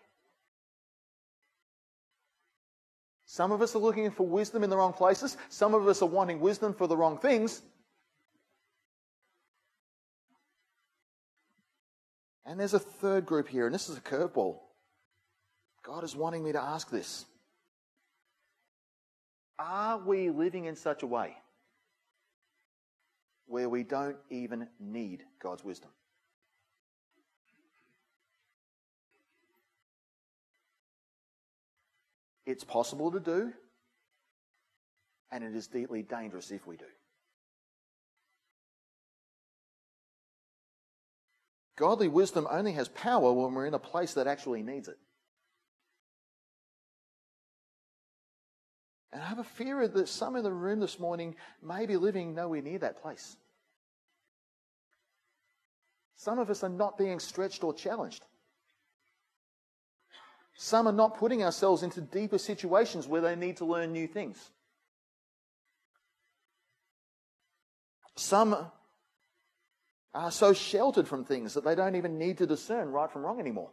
Some 3.28 3.52
of 3.52 3.62
us 3.62 3.76
are 3.76 3.80
looking 3.80 4.10
for 4.10 4.26
wisdom 4.26 4.64
in 4.64 4.72
the 4.72 4.76
wrong 4.76 4.92
places. 4.92 5.38
Some 5.50 5.76
of 5.76 5.88
us 5.88 6.02
are 6.02 6.08
wanting 6.08 6.40
wisdom 6.40 6.74
for 6.74 6.88
the 6.88 6.98
wrong 6.98 7.20
things. 7.20 7.62
And 12.44 12.60
there's 12.60 12.74
a 12.74 12.80
third 12.80 13.28
group 13.28 13.50
here, 13.50 13.68
and 13.68 13.76
this 13.76 13.88
is 13.88 13.98
a 13.98 14.02
curveball. 14.02 14.58
God 15.84 16.04
is 16.04 16.16
wanting 16.16 16.44
me 16.44 16.54
to 16.54 16.62
ask 16.62 16.90
this 16.90 17.24
Are 19.60 20.00
we 20.00 20.32
living 20.32 20.66
in 20.66 20.76
such 20.76 21.04
a 21.04 21.08
way 21.08 21.38
where 23.52 23.70
we 23.70 23.84
don't 23.84 24.18
even 24.30 24.68
need 24.80 25.24
God's 25.42 25.64
wisdom? 25.64 25.90
It's 32.46 32.64
possible 32.64 33.12
to 33.12 33.20
do, 33.20 33.54
and 35.32 35.44
it 35.44 35.56
is 35.56 35.68
deeply 35.68 36.02
dangerous 36.02 36.50
if 36.52 36.66
we 36.66 36.78
do. 36.78 36.86
Godly 41.78 42.08
wisdom 42.08 42.48
only 42.50 42.74
has 42.74 42.90
power 42.90 43.32
when 43.32 43.54
we're 43.54 43.66
in 43.66 43.74
a 43.74 43.80
place 43.80 44.14
that 44.14 44.28
actually 44.28 44.64
needs 44.64 44.88
it. 44.88 44.98
And 49.14 49.22
I 49.22 49.26
have 49.26 49.40
a 49.40 49.44
fear 49.44 49.88
that 49.88 50.08
some 50.08 50.36
in 50.36 50.44
the 50.44 50.52
room 50.52 50.80
this 50.80 51.00
morning 51.00 51.36
may 51.62 51.86
be 51.86 51.98
living 51.98 52.34
nowhere 52.34 52.62
near 52.62 52.80
that 52.80 53.02
place. 53.02 53.36
Some 56.22 56.38
of 56.38 56.52
us 56.52 56.64
are 56.64 56.70
not 56.70 57.00
being 57.00 57.20
stretched 57.20 57.64
or 57.64 57.74
challenged. 57.74 58.24
Some 60.54 60.88
are 60.88 60.94
not 60.94 61.18
putting 61.18 61.44
ourselves 61.44 61.82
into 61.82 62.00
deeper 62.00 62.38
situations 62.38 63.08
where 63.08 63.22
they 63.22 63.36
need 63.36 63.58
to 63.58 63.66
learn 63.66 63.92
new 63.92 64.06
things. 64.06 64.52
Some 68.16 68.56
are 70.14 70.30
so 70.30 70.54
sheltered 70.54 71.08
from 71.08 71.26
things 71.26 71.56
that 71.56 71.64
they 71.64 71.74
don't 71.74 71.96
even 71.96 72.20
need 72.20 72.38
to 72.38 72.46
discern 72.46 72.92
right 72.92 73.10
from 73.10 73.24
wrong 73.24 73.40
anymore. 73.40 73.72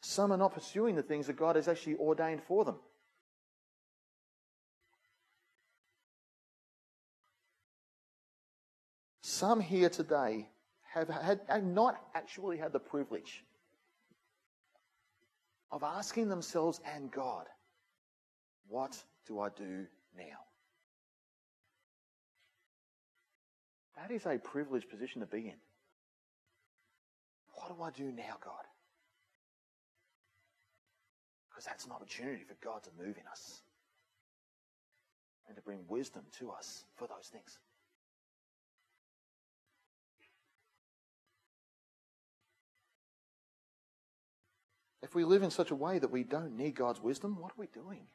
Some 0.00 0.32
are 0.32 0.38
not 0.38 0.54
pursuing 0.54 0.94
the 0.94 1.02
things 1.02 1.26
that 1.26 1.36
God 1.36 1.56
has 1.56 1.68
actually 1.68 1.96
ordained 1.96 2.42
for 2.42 2.64
them. 2.64 2.76
Some 9.38 9.60
here 9.60 9.88
today 9.88 10.48
have, 10.92 11.08
had, 11.08 11.38
have 11.48 11.62
not 11.62 12.02
actually 12.16 12.56
had 12.56 12.72
the 12.72 12.80
privilege 12.80 13.44
of 15.70 15.84
asking 15.84 16.28
themselves 16.28 16.80
and 16.84 17.08
God, 17.12 17.46
What 18.66 19.00
do 19.28 19.38
I 19.38 19.50
do 19.50 19.86
now? 20.16 20.40
That 23.94 24.10
is 24.10 24.26
a 24.26 24.38
privileged 24.38 24.90
position 24.90 25.20
to 25.20 25.26
be 25.28 25.46
in. 25.46 25.60
What 27.54 27.76
do 27.76 27.80
I 27.80 27.90
do 27.90 28.10
now, 28.10 28.38
God? 28.44 28.64
Because 31.48 31.64
that's 31.64 31.86
an 31.86 31.92
opportunity 31.92 32.42
for 32.42 32.56
God 32.60 32.82
to 32.82 32.90
move 32.98 33.16
in 33.16 33.26
us 33.30 33.60
and 35.46 35.56
to 35.56 35.62
bring 35.62 35.78
wisdom 35.86 36.24
to 36.40 36.50
us 36.50 36.82
for 36.96 37.06
those 37.06 37.28
things. 37.28 37.60
If 45.02 45.14
we 45.14 45.24
live 45.24 45.42
in 45.42 45.50
such 45.50 45.70
a 45.70 45.74
way 45.74 45.98
that 45.98 46.10
we 46.10 46.24
don't 46.24 46.56
need 46.56 46.74
God's 46.74 47.00
wisdom, 47.00 47.36
what 47.40 47.52
are 47.52 47.60
we 47.60 47.68
doing? 47.68 48.06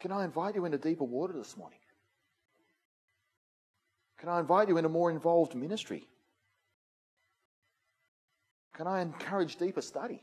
Can 0.00 0.12
I 0.12 0.24
invite 0.24 0.54
you 0.54 0.64
into 0.64 0.78
deeper 0.78 1.04
water 1.04 1.32
this 1.32 1.56
morning? 1.56 1.78
Can 4.18 4.28
I 4.28 4.38
invite 4.38 4.68
you 4.68 4.76
into 4.76 4.88
more 4.88 5.10
involved 5.10 5.54
ministry? 5.54 6.06
Can 8.74 8.86
I 8.86 9.00
encourage 9.00 9.56
deeper 9.56 9.80
study? 9.80 10.22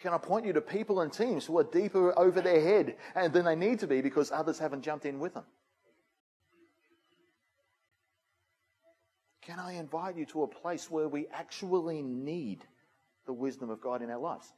Can 0.00 0.14
I 0.14 0.18
point 0.18 0.46
you 0.46 0.52
to 0.54 0.60
people 0.60 1.00
and 1.00 1.12
teams 1.12 1.44
who 1.44 1.58
are 1.58 1.64
deeper 1.64 2.18
over 2.18 2.40
their 2.40 2.60
head 2.60 2.96
than 3.32 3.44
they 3.44 3.54
need 3.54 3.78
to 3.80 3.86
be 3.86 4.00
because 4.00 4.32
others 4.32 4.58
haven't 4.58 4.82
jumped 4.82 5.04
in 5.04 5.20
with 5.20 5.34
them? 5.34 5.44
Can 9.42 9.58
I 9.58 9.74
invite 9.74 10.16
you 10.16 10.26
to 10.26 10.42
a 10.42 10.46
place 10.46 10.90
where 10.90 11.08
we 11.08 11.26
actually 11.32 12.02
need 12.02 12.64
the 13.26 13.32
wisdom 13.32 13.70
of 13.70 13.80
God 13.80 14.02
in 14.02 14.10
our 14.10 14.18
lives? 14.18 14.52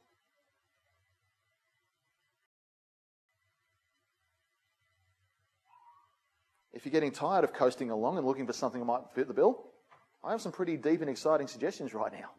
If 6.73 6.85
you're 6.85 6.91
getting 6.91 7.11
tired 7.11 7.43
of 7.43 7.53
coasting 7.53 7.91
along 7.91 8.17
and 8.17 8.25
looking 8.25 8.47
for 8.47 8.53
something 8.53 8.81
that 8.81 8.85
might 8.85 9.03
fit 9.13 9.27
the 9.27 9.33
bill, 9.33 9.63
I 10.23 10.31
have 10.31 10.41
some 10.41 10.51
pretty 10.51 10.75
deep 10.75 11.01
and 11.01 11.09
exciting 11.09 11.47
suggestions 11.47 11.93
right 11.93 12.11
now. 12.11 12.31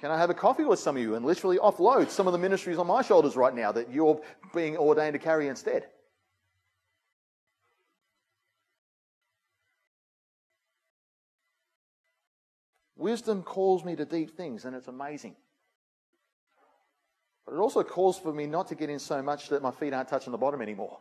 Can 0.00 0.10
I 0.10 0.18
have 0.18 0.30
a 0.30 0.34
coffee 0.34 0.64
with 0.64 0.78
some 0.78 0.96
of 0.96 1.02
you 1.02 1.14
and 1.14 1.24
literally 1.24 1.58
offload 1.58 2.08
some 2.08 2.26
of 2.26 2.32
the 2.32 2.38
ministries 2.38 2.78
on 2.78 2.86
my 2.86 3.02
shoulders 3.02 3.36
right 3.36 3.54
now 3.54 3.72
that 3.72 3.92
you're 3.92 4.20
being 4.54 4.76
ordained 4.76 5.14
to 5.14 5.18
carry 5.18 5.48
instead? 5.48 5.86
Wisdom 13.00 13.42
calls 13.42 13.82
me 13.82 13.96
to 13.96 14.04
deep 14.04 14.36
things, 14.36 14.66
and 14.66 14.76
it's 14.76 14.86
amazing. 14.86 15.34
But 17.46 17.54
it 17.54 17.58
also 17.58 17.82
calls 17.82 18.18
for 18.18 18.30
me 18.30 18.46
not 18.46 18.68
to 18.68 18.74
get 18.74 18.90
in 18.90 18.98
so 18.98 19.22
much 19.22 19.48
that 19.48 19.62
my 19.62 19.70
feet 19.70 19.94
aren't 19.94 20.10
touching 20.10 20.32
the 20.32 20.38
bottom 20.38 20.60
anymore. 20.60 20.98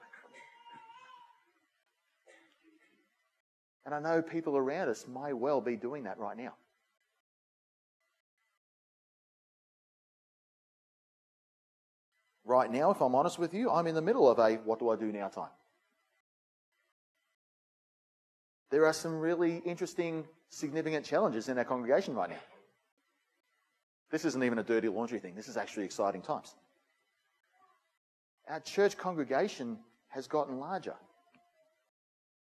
And 3.86 3.94
I 3.94 4.00
know 4.00 4.22
people 4.22 4.56
around 4.56 4.88
us 4.88 5.06
may 5.08 5.34
well 5.34 5.60
be 5.60 5.76
doing 5.76 6.04
that 6.04 6.18
right 6.20 6.38
now. 6.38 6.54
Right 12.46 12.72
now, 12.72 12.92
if 12.92 13.02
I'm 13.02 13.14
honest 13.14 13.38
with 13.38 13.54
you, 13.54 13.70
I'm 13.70 13.88
in 13.88 13.96
the 13.96 14.02
middle 14.02 14.30
of 14.30 14.40
a 14.40 14.56
what 14.64 14.80
do 14.80 14.90
I 14.90 14.96
do 14.96 15.12
now 15.12 15.28
time. 15.28 15.50
There 18.72 18.86
are 18.86 18.94
some 18.94 19.20
really 19.20 19.58
interesting 19.66 20.26
significant 20.50 21.06
challenges 21.06 21.50
in 21.50 21.58
our 21.58 21.66
congregation 21.66 22.16
right 22.16 22.30
now. 22.30 22.40
This 24.12 24.26
isn't 24.26 24.44
even 24.44 24.60
a 24.60 24.64
dirty 24.64 24.88
laundry 24.88 25.20
thing. 25.20 25.36
This 25.36 25.48
is 25.48 25.58
actually 25.58 25.86
exciting 25.86 26.22
times. 26.22 26.54
Our 28.50 28.60
church 28.60 28.98
congregation 28.98 29.78
has 30.08 30.28
gotten 30.28 30.60
larger. 30.60 30.96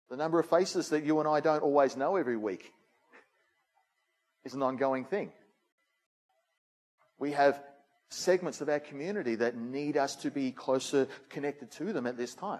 The 0.09 0.17
number 0.17 0.39
of 0.39 0.49
faces 0.49 0.89
that 0.89 1.03
you 1.03 1.19
and 1.19 1.27
I 1.27 1.39
don't 1.39 1.63
always 1.63 1.95
know 1.95 2.17
every 2.17 2.37
week 2.37 2.71
is 4.43 4.53
an 4.53 4.61
ongoing 4.61 5.05
thing. 5.05 5.31
We 7.17 7.31
have 7.31 7.61
segments 8.09 8.61
of 8.61 8.69
our 8.69 8.79
community 8.79 9.35
that 9.35 9.57
need 9.57 9.97
us 9.97 10.15
to 10.17 10.29
be 10.29 10.51
closer 10.51 11.07
connected 11.29 11.71
to 11.71 11.93
them 11.93 12.05
at 12.05 12.17
this 12.17 12.35
time. 12.35 12.59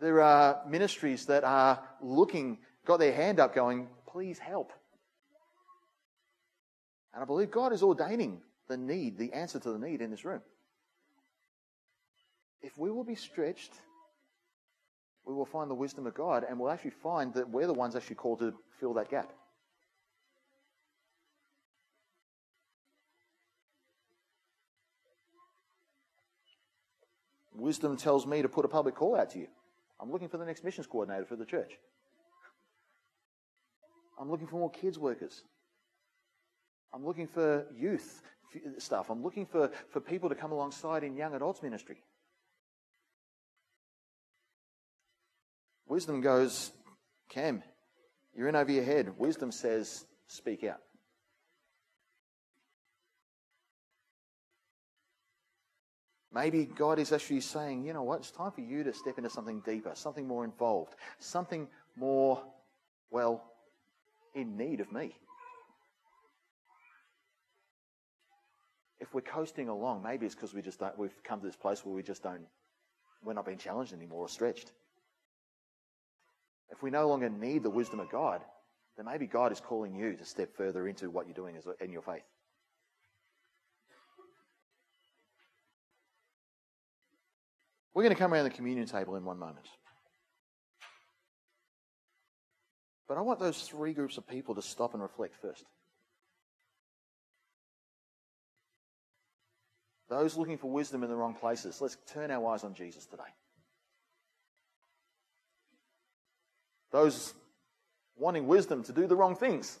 There 0.00 0.20
are 0.20 0.62
ministries 0.68 1.26
that 1.26 1.44
are 1.44 1.82
looking, 2.00 2.58
got 2.84 2.98
their 2.98 3.12
hand 3.12 3.40
up, 3.40 3.54
going, 3.54 3.88
please 4.06 4.38
help. 4.38 4.72
And 7.12 7.22
I 7.22 7.26
believe 7.26 7.50
God 7.50 7.72
is 7.72 7.82
ordaining 7.82 8.40
the 8.68 8.76
need, 8.76 9.18
the 9.18 9.32
answer 9.32 9.58
to 9.58 9.72
the 9.72 9.78
need 9.78 10.00
in 10.00 10.10
this 10.10 10.24
room. 10.24 10.42
If 12.62 12.76
we 12.78 12.90
will 12.90 13.04
be 13.04 13.14
stretched, 13.14 13.72
we 15.24 15.34
will 15.34 15.46
find 15.46 15.70
the 15.70 15.74
wisdom 15.74 16.06
of 16.06 16.14
God 16.14 16.44
and 16.48 16.58
we'll 16.58 16.70
actually 16.70 16.92
find 17.02 17.34
that 17.34 17.50
we're 17.50 17.66
the 17.66 17.74
ones 17.74 17.96
actually 17.96 18.16
called 18.16 18.38
to 18.40 18.54
fill 18.78 18.94
that 18.94 19.10
gap. 19.10 19.32
Wisdom 27.52 27.96
tells 27.96 28.26
me 28.26 28.42
to 28.42 28.48
put 28.48 28.64
a 28.64 28.68
public 28.68 28.94
call 28.94 29.16
out 29.16 29.30
to 29.30 29.40
you. 29.40 29.48
I'm 30.00 30.10
looking 30.12 30.28
for 30.28 30.38
the 30.38 30.44
next 30.44 30.64
missions 30.64 30.86
coordinator 30.86 31.24
for 31.24 31.36
the 31.36 31.44
church. 31.44 31.72
I'm 34.20 34.30
looking 34.30 34.46
for 34.46 34.56
more 34.56 34.70
kids 34.70 34.98
workers. 34.98 35.42
I'm 36.92 37.04
looking 37.04 37.26
for 37.26 37.66
youth 37.76 38.22
stuff. 38.78 39.10
I'm 39.10 39.22
looking 39.22 39.46
for, 39.46 39.70
for 39.90 40.00
people 40.00 40.28
to 40.28 40.34
come 40.34 40.52
alongside 40.52 41.04
in 41.04 41.16
young 41.16 41.34
adults 41.34 41.62
ministry. 41.62 42.02
Wisdom 45.86 46.20
goes, 46.20 46.72
Cam, 47.28 47.62
you're 48.34 48.48
in 48.48 48.56
over 48.56 48.70
your 48.70 48.84
head. 48.84 49.12
Wisdom 49.18 49.52
says, 49.52 50.04
speak 50.26 50.64
out. 50.64 50.80
Maybe 56.32 56.66
God 56.66 56.98
is 56.98 57.12
actually 57.12 57.40
saying, 57.40 57.84
you 57.84 57.92
know 57.94 58.02
what, 58.02 58.20
it's 58.20 58.30
time 58.30 58.52
for 58.52 58.60
you 58.60 58.84
to 58.84 58.92
step 58.92 59.16
into 59.16 59.30
something 59.30 59.60
deeper, 59.60 59.92
something 59.94 60.26
more 60.26 60.44
involved, 60.44 60.94
something 61.18 61.66
more, 61.96 62.42
well, 63.10 63.42
in 64.34 64.56
need 64.56 64.80
of 64.80 64.92
me. 64.92 65.14
If 69.00 69.14
we're 69.14 69.22
coasting 69.22 69.68
along, 69.68 70.02
maybe 70.02 70.26
it's 70.26 70.34
because 70.34 70.52
we 70.52 70.60
just 70.60 70.80
don't, 70.80 70.98
we've 70.98 71.22
come 71.24 71.40
to 71.40 71.46
this 71.46 71.56
place 71.56 71.84
where 71.84 71.94
we 71.94 72.02
just 72.02 72.22
don't, 72.22 72.46
we're 73.24 73.32
not 73.32 73.46
being 73.46 73.58
challenged 73.58 73.94
anymore 73.94 74.20
or 74.20 74.28
stretched. 74.28 74.72
If 76.70 76.82
we 76.82 76.90
no 76.90 77.08
longer 77.08 77.30
need 77.30 77.62
the 77.62 77.70
wisdom 77.70 78.00
of 78.00 78.10
God, 78.10 78.42
then 78.96 79.06
maybe 79.06 79.26
God 79.26 79.50
is 79.50 79.60
calling 79.60 79.94
you 79.94 80.14
to 80.16 80.24
step 80.24 80.54
further 80.54 80.88
into 80.88 81.08
what 81.08 81.26
you're 81.26 81.34
doing 81.34 81.56
in 81.80 81.90
your 81.90 82.02
faith. 82.02 82.24
We're 87.98 88.04
going 88.04 88.14
to 88.14 88.20
come 88.20 88.32
around 88.32 88.44
the 88.44 88.50
communion 88.50 88.86
table 88.86 89.16
in 89.16 89.24
one 89.24 89.40
moment. 89.40 89.66
But 93.08 93.18
I 93.18 93.22
want 93.22 93.40
those 93.40 93.60
three 93.60 93.92
groups 93.92 94.16
of 94.18 94.28
people 94.28 94.54
to 94.54 94.62
stop 94.62 94.94
and 94.94 95.02
reflect 95.02 95.34
first. 95.42 95.64
Those 100.08 100.36
looking 100.36 100.58
for 100.58 100.70
wisdom 100.70 101.02
in 101.02 101.10
the 101.10 101.16
wrong 101.16 101.34
places, 101.34 101.80
let's 101.80 101.96
turn 102.12 102.30
our 102.30 102.54
eyes 102.54 102.62
on 102.62 102.72
Jesus 102.72 103.04
today. 103.04 103.22
Those 106.92 107.34
wanting 108.16 108.46
wisdom 108.46 108.84
to 108.84 108.92
do 108.92 109.08
the 109.08 109.16
wrong 109.16 109.34
things, 109.34 109.76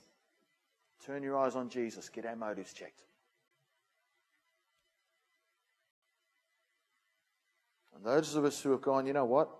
turn 1.06 1.22
your 1.22 1.38
eyes 1.38 1.54
on 1.54 1.68
Jesus. 1.68 2.08
Get 2.08 2.26
our 2.26 2.34
motives 2.34 2.72
checked. 2.72 2.98
And 7.98 8.06
those 8.06 8.36
of 8.36 8.44
us 8.44 8.60
who 8.62 8.70
have 8.70 8.80
gone, 8.80 9.06
you 9.06 9.12
know 9.12 9.24
what? 9.24 9.50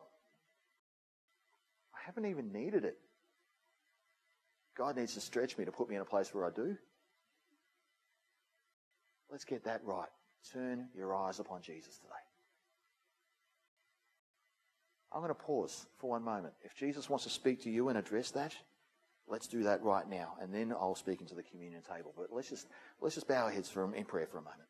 I 1.93 1.99
haven't 2.07 2.27
even 2.27 2.53
needed 2.53 2.85
it. 2.85 2.97
God 4.77 4.97
needs 4.97 5.15
to 5.15 5.21
stretch 5.21 5.59
me 5.59 5.65
to 5.65 5.73
put 5.73 5.89
me 5.89 5.97
in 5.97 6.03
a 6.03 6.05
place 6.05 6.33
where 6.33 6.47
I 6.47 6.51
do. 6.51 6.77
Let's 9.31 9.45
get 9.45 9.65
that 9.65 9.81
right. 9.85 10.09
Turn 10.53 10.87
your 10.97 11.17
eyes 11.17 11.41
upon 11.41 11.63
Jesus 11.63 11.99
today. 11.99 12.13
I'm 15.13 15.21
going 15.21 15.35
to 15.35 15.35
pause 15.35 15.87
for 15.99 16.11
one 16.11 16.23
moment. 16.23 16.55
If 16.63 16.77
Jesus 16.77 17.11
wants 17.11 17.25
to 17.25 17.31
speak 17.31 17.63
to 17.65 17.71
you 17.71 17.89
and 17.89 17.99
address 17.99 18.31
that, 18.33 18.55
let's 19.27 19.49
do 19.49 19.65
that 19.65 19.83
right 19.83 20.09
now. 20.09 20.35
And 20.41 20.55
then 20.55 20.73
I'll 20.73 20.95
speak 20.95 21.21
into 21.21 21.35
the 21.35 21.43
communion 21.43 21.83
table. 21.83 22.15
But 22.17 22.29
let's 22.31 22.49
just, 22.49 22.69
let's 23.01 23.17
just 23.17 23.27
bow 23.27 23.45
our 23.45 23.51
heads 23.51 23.69
for, 23.69 23.93
in 23.95 24.05
prayer 24.05 24.27
for 24.27 24.39
a 24.39 24.43
moment. 24.43 24.68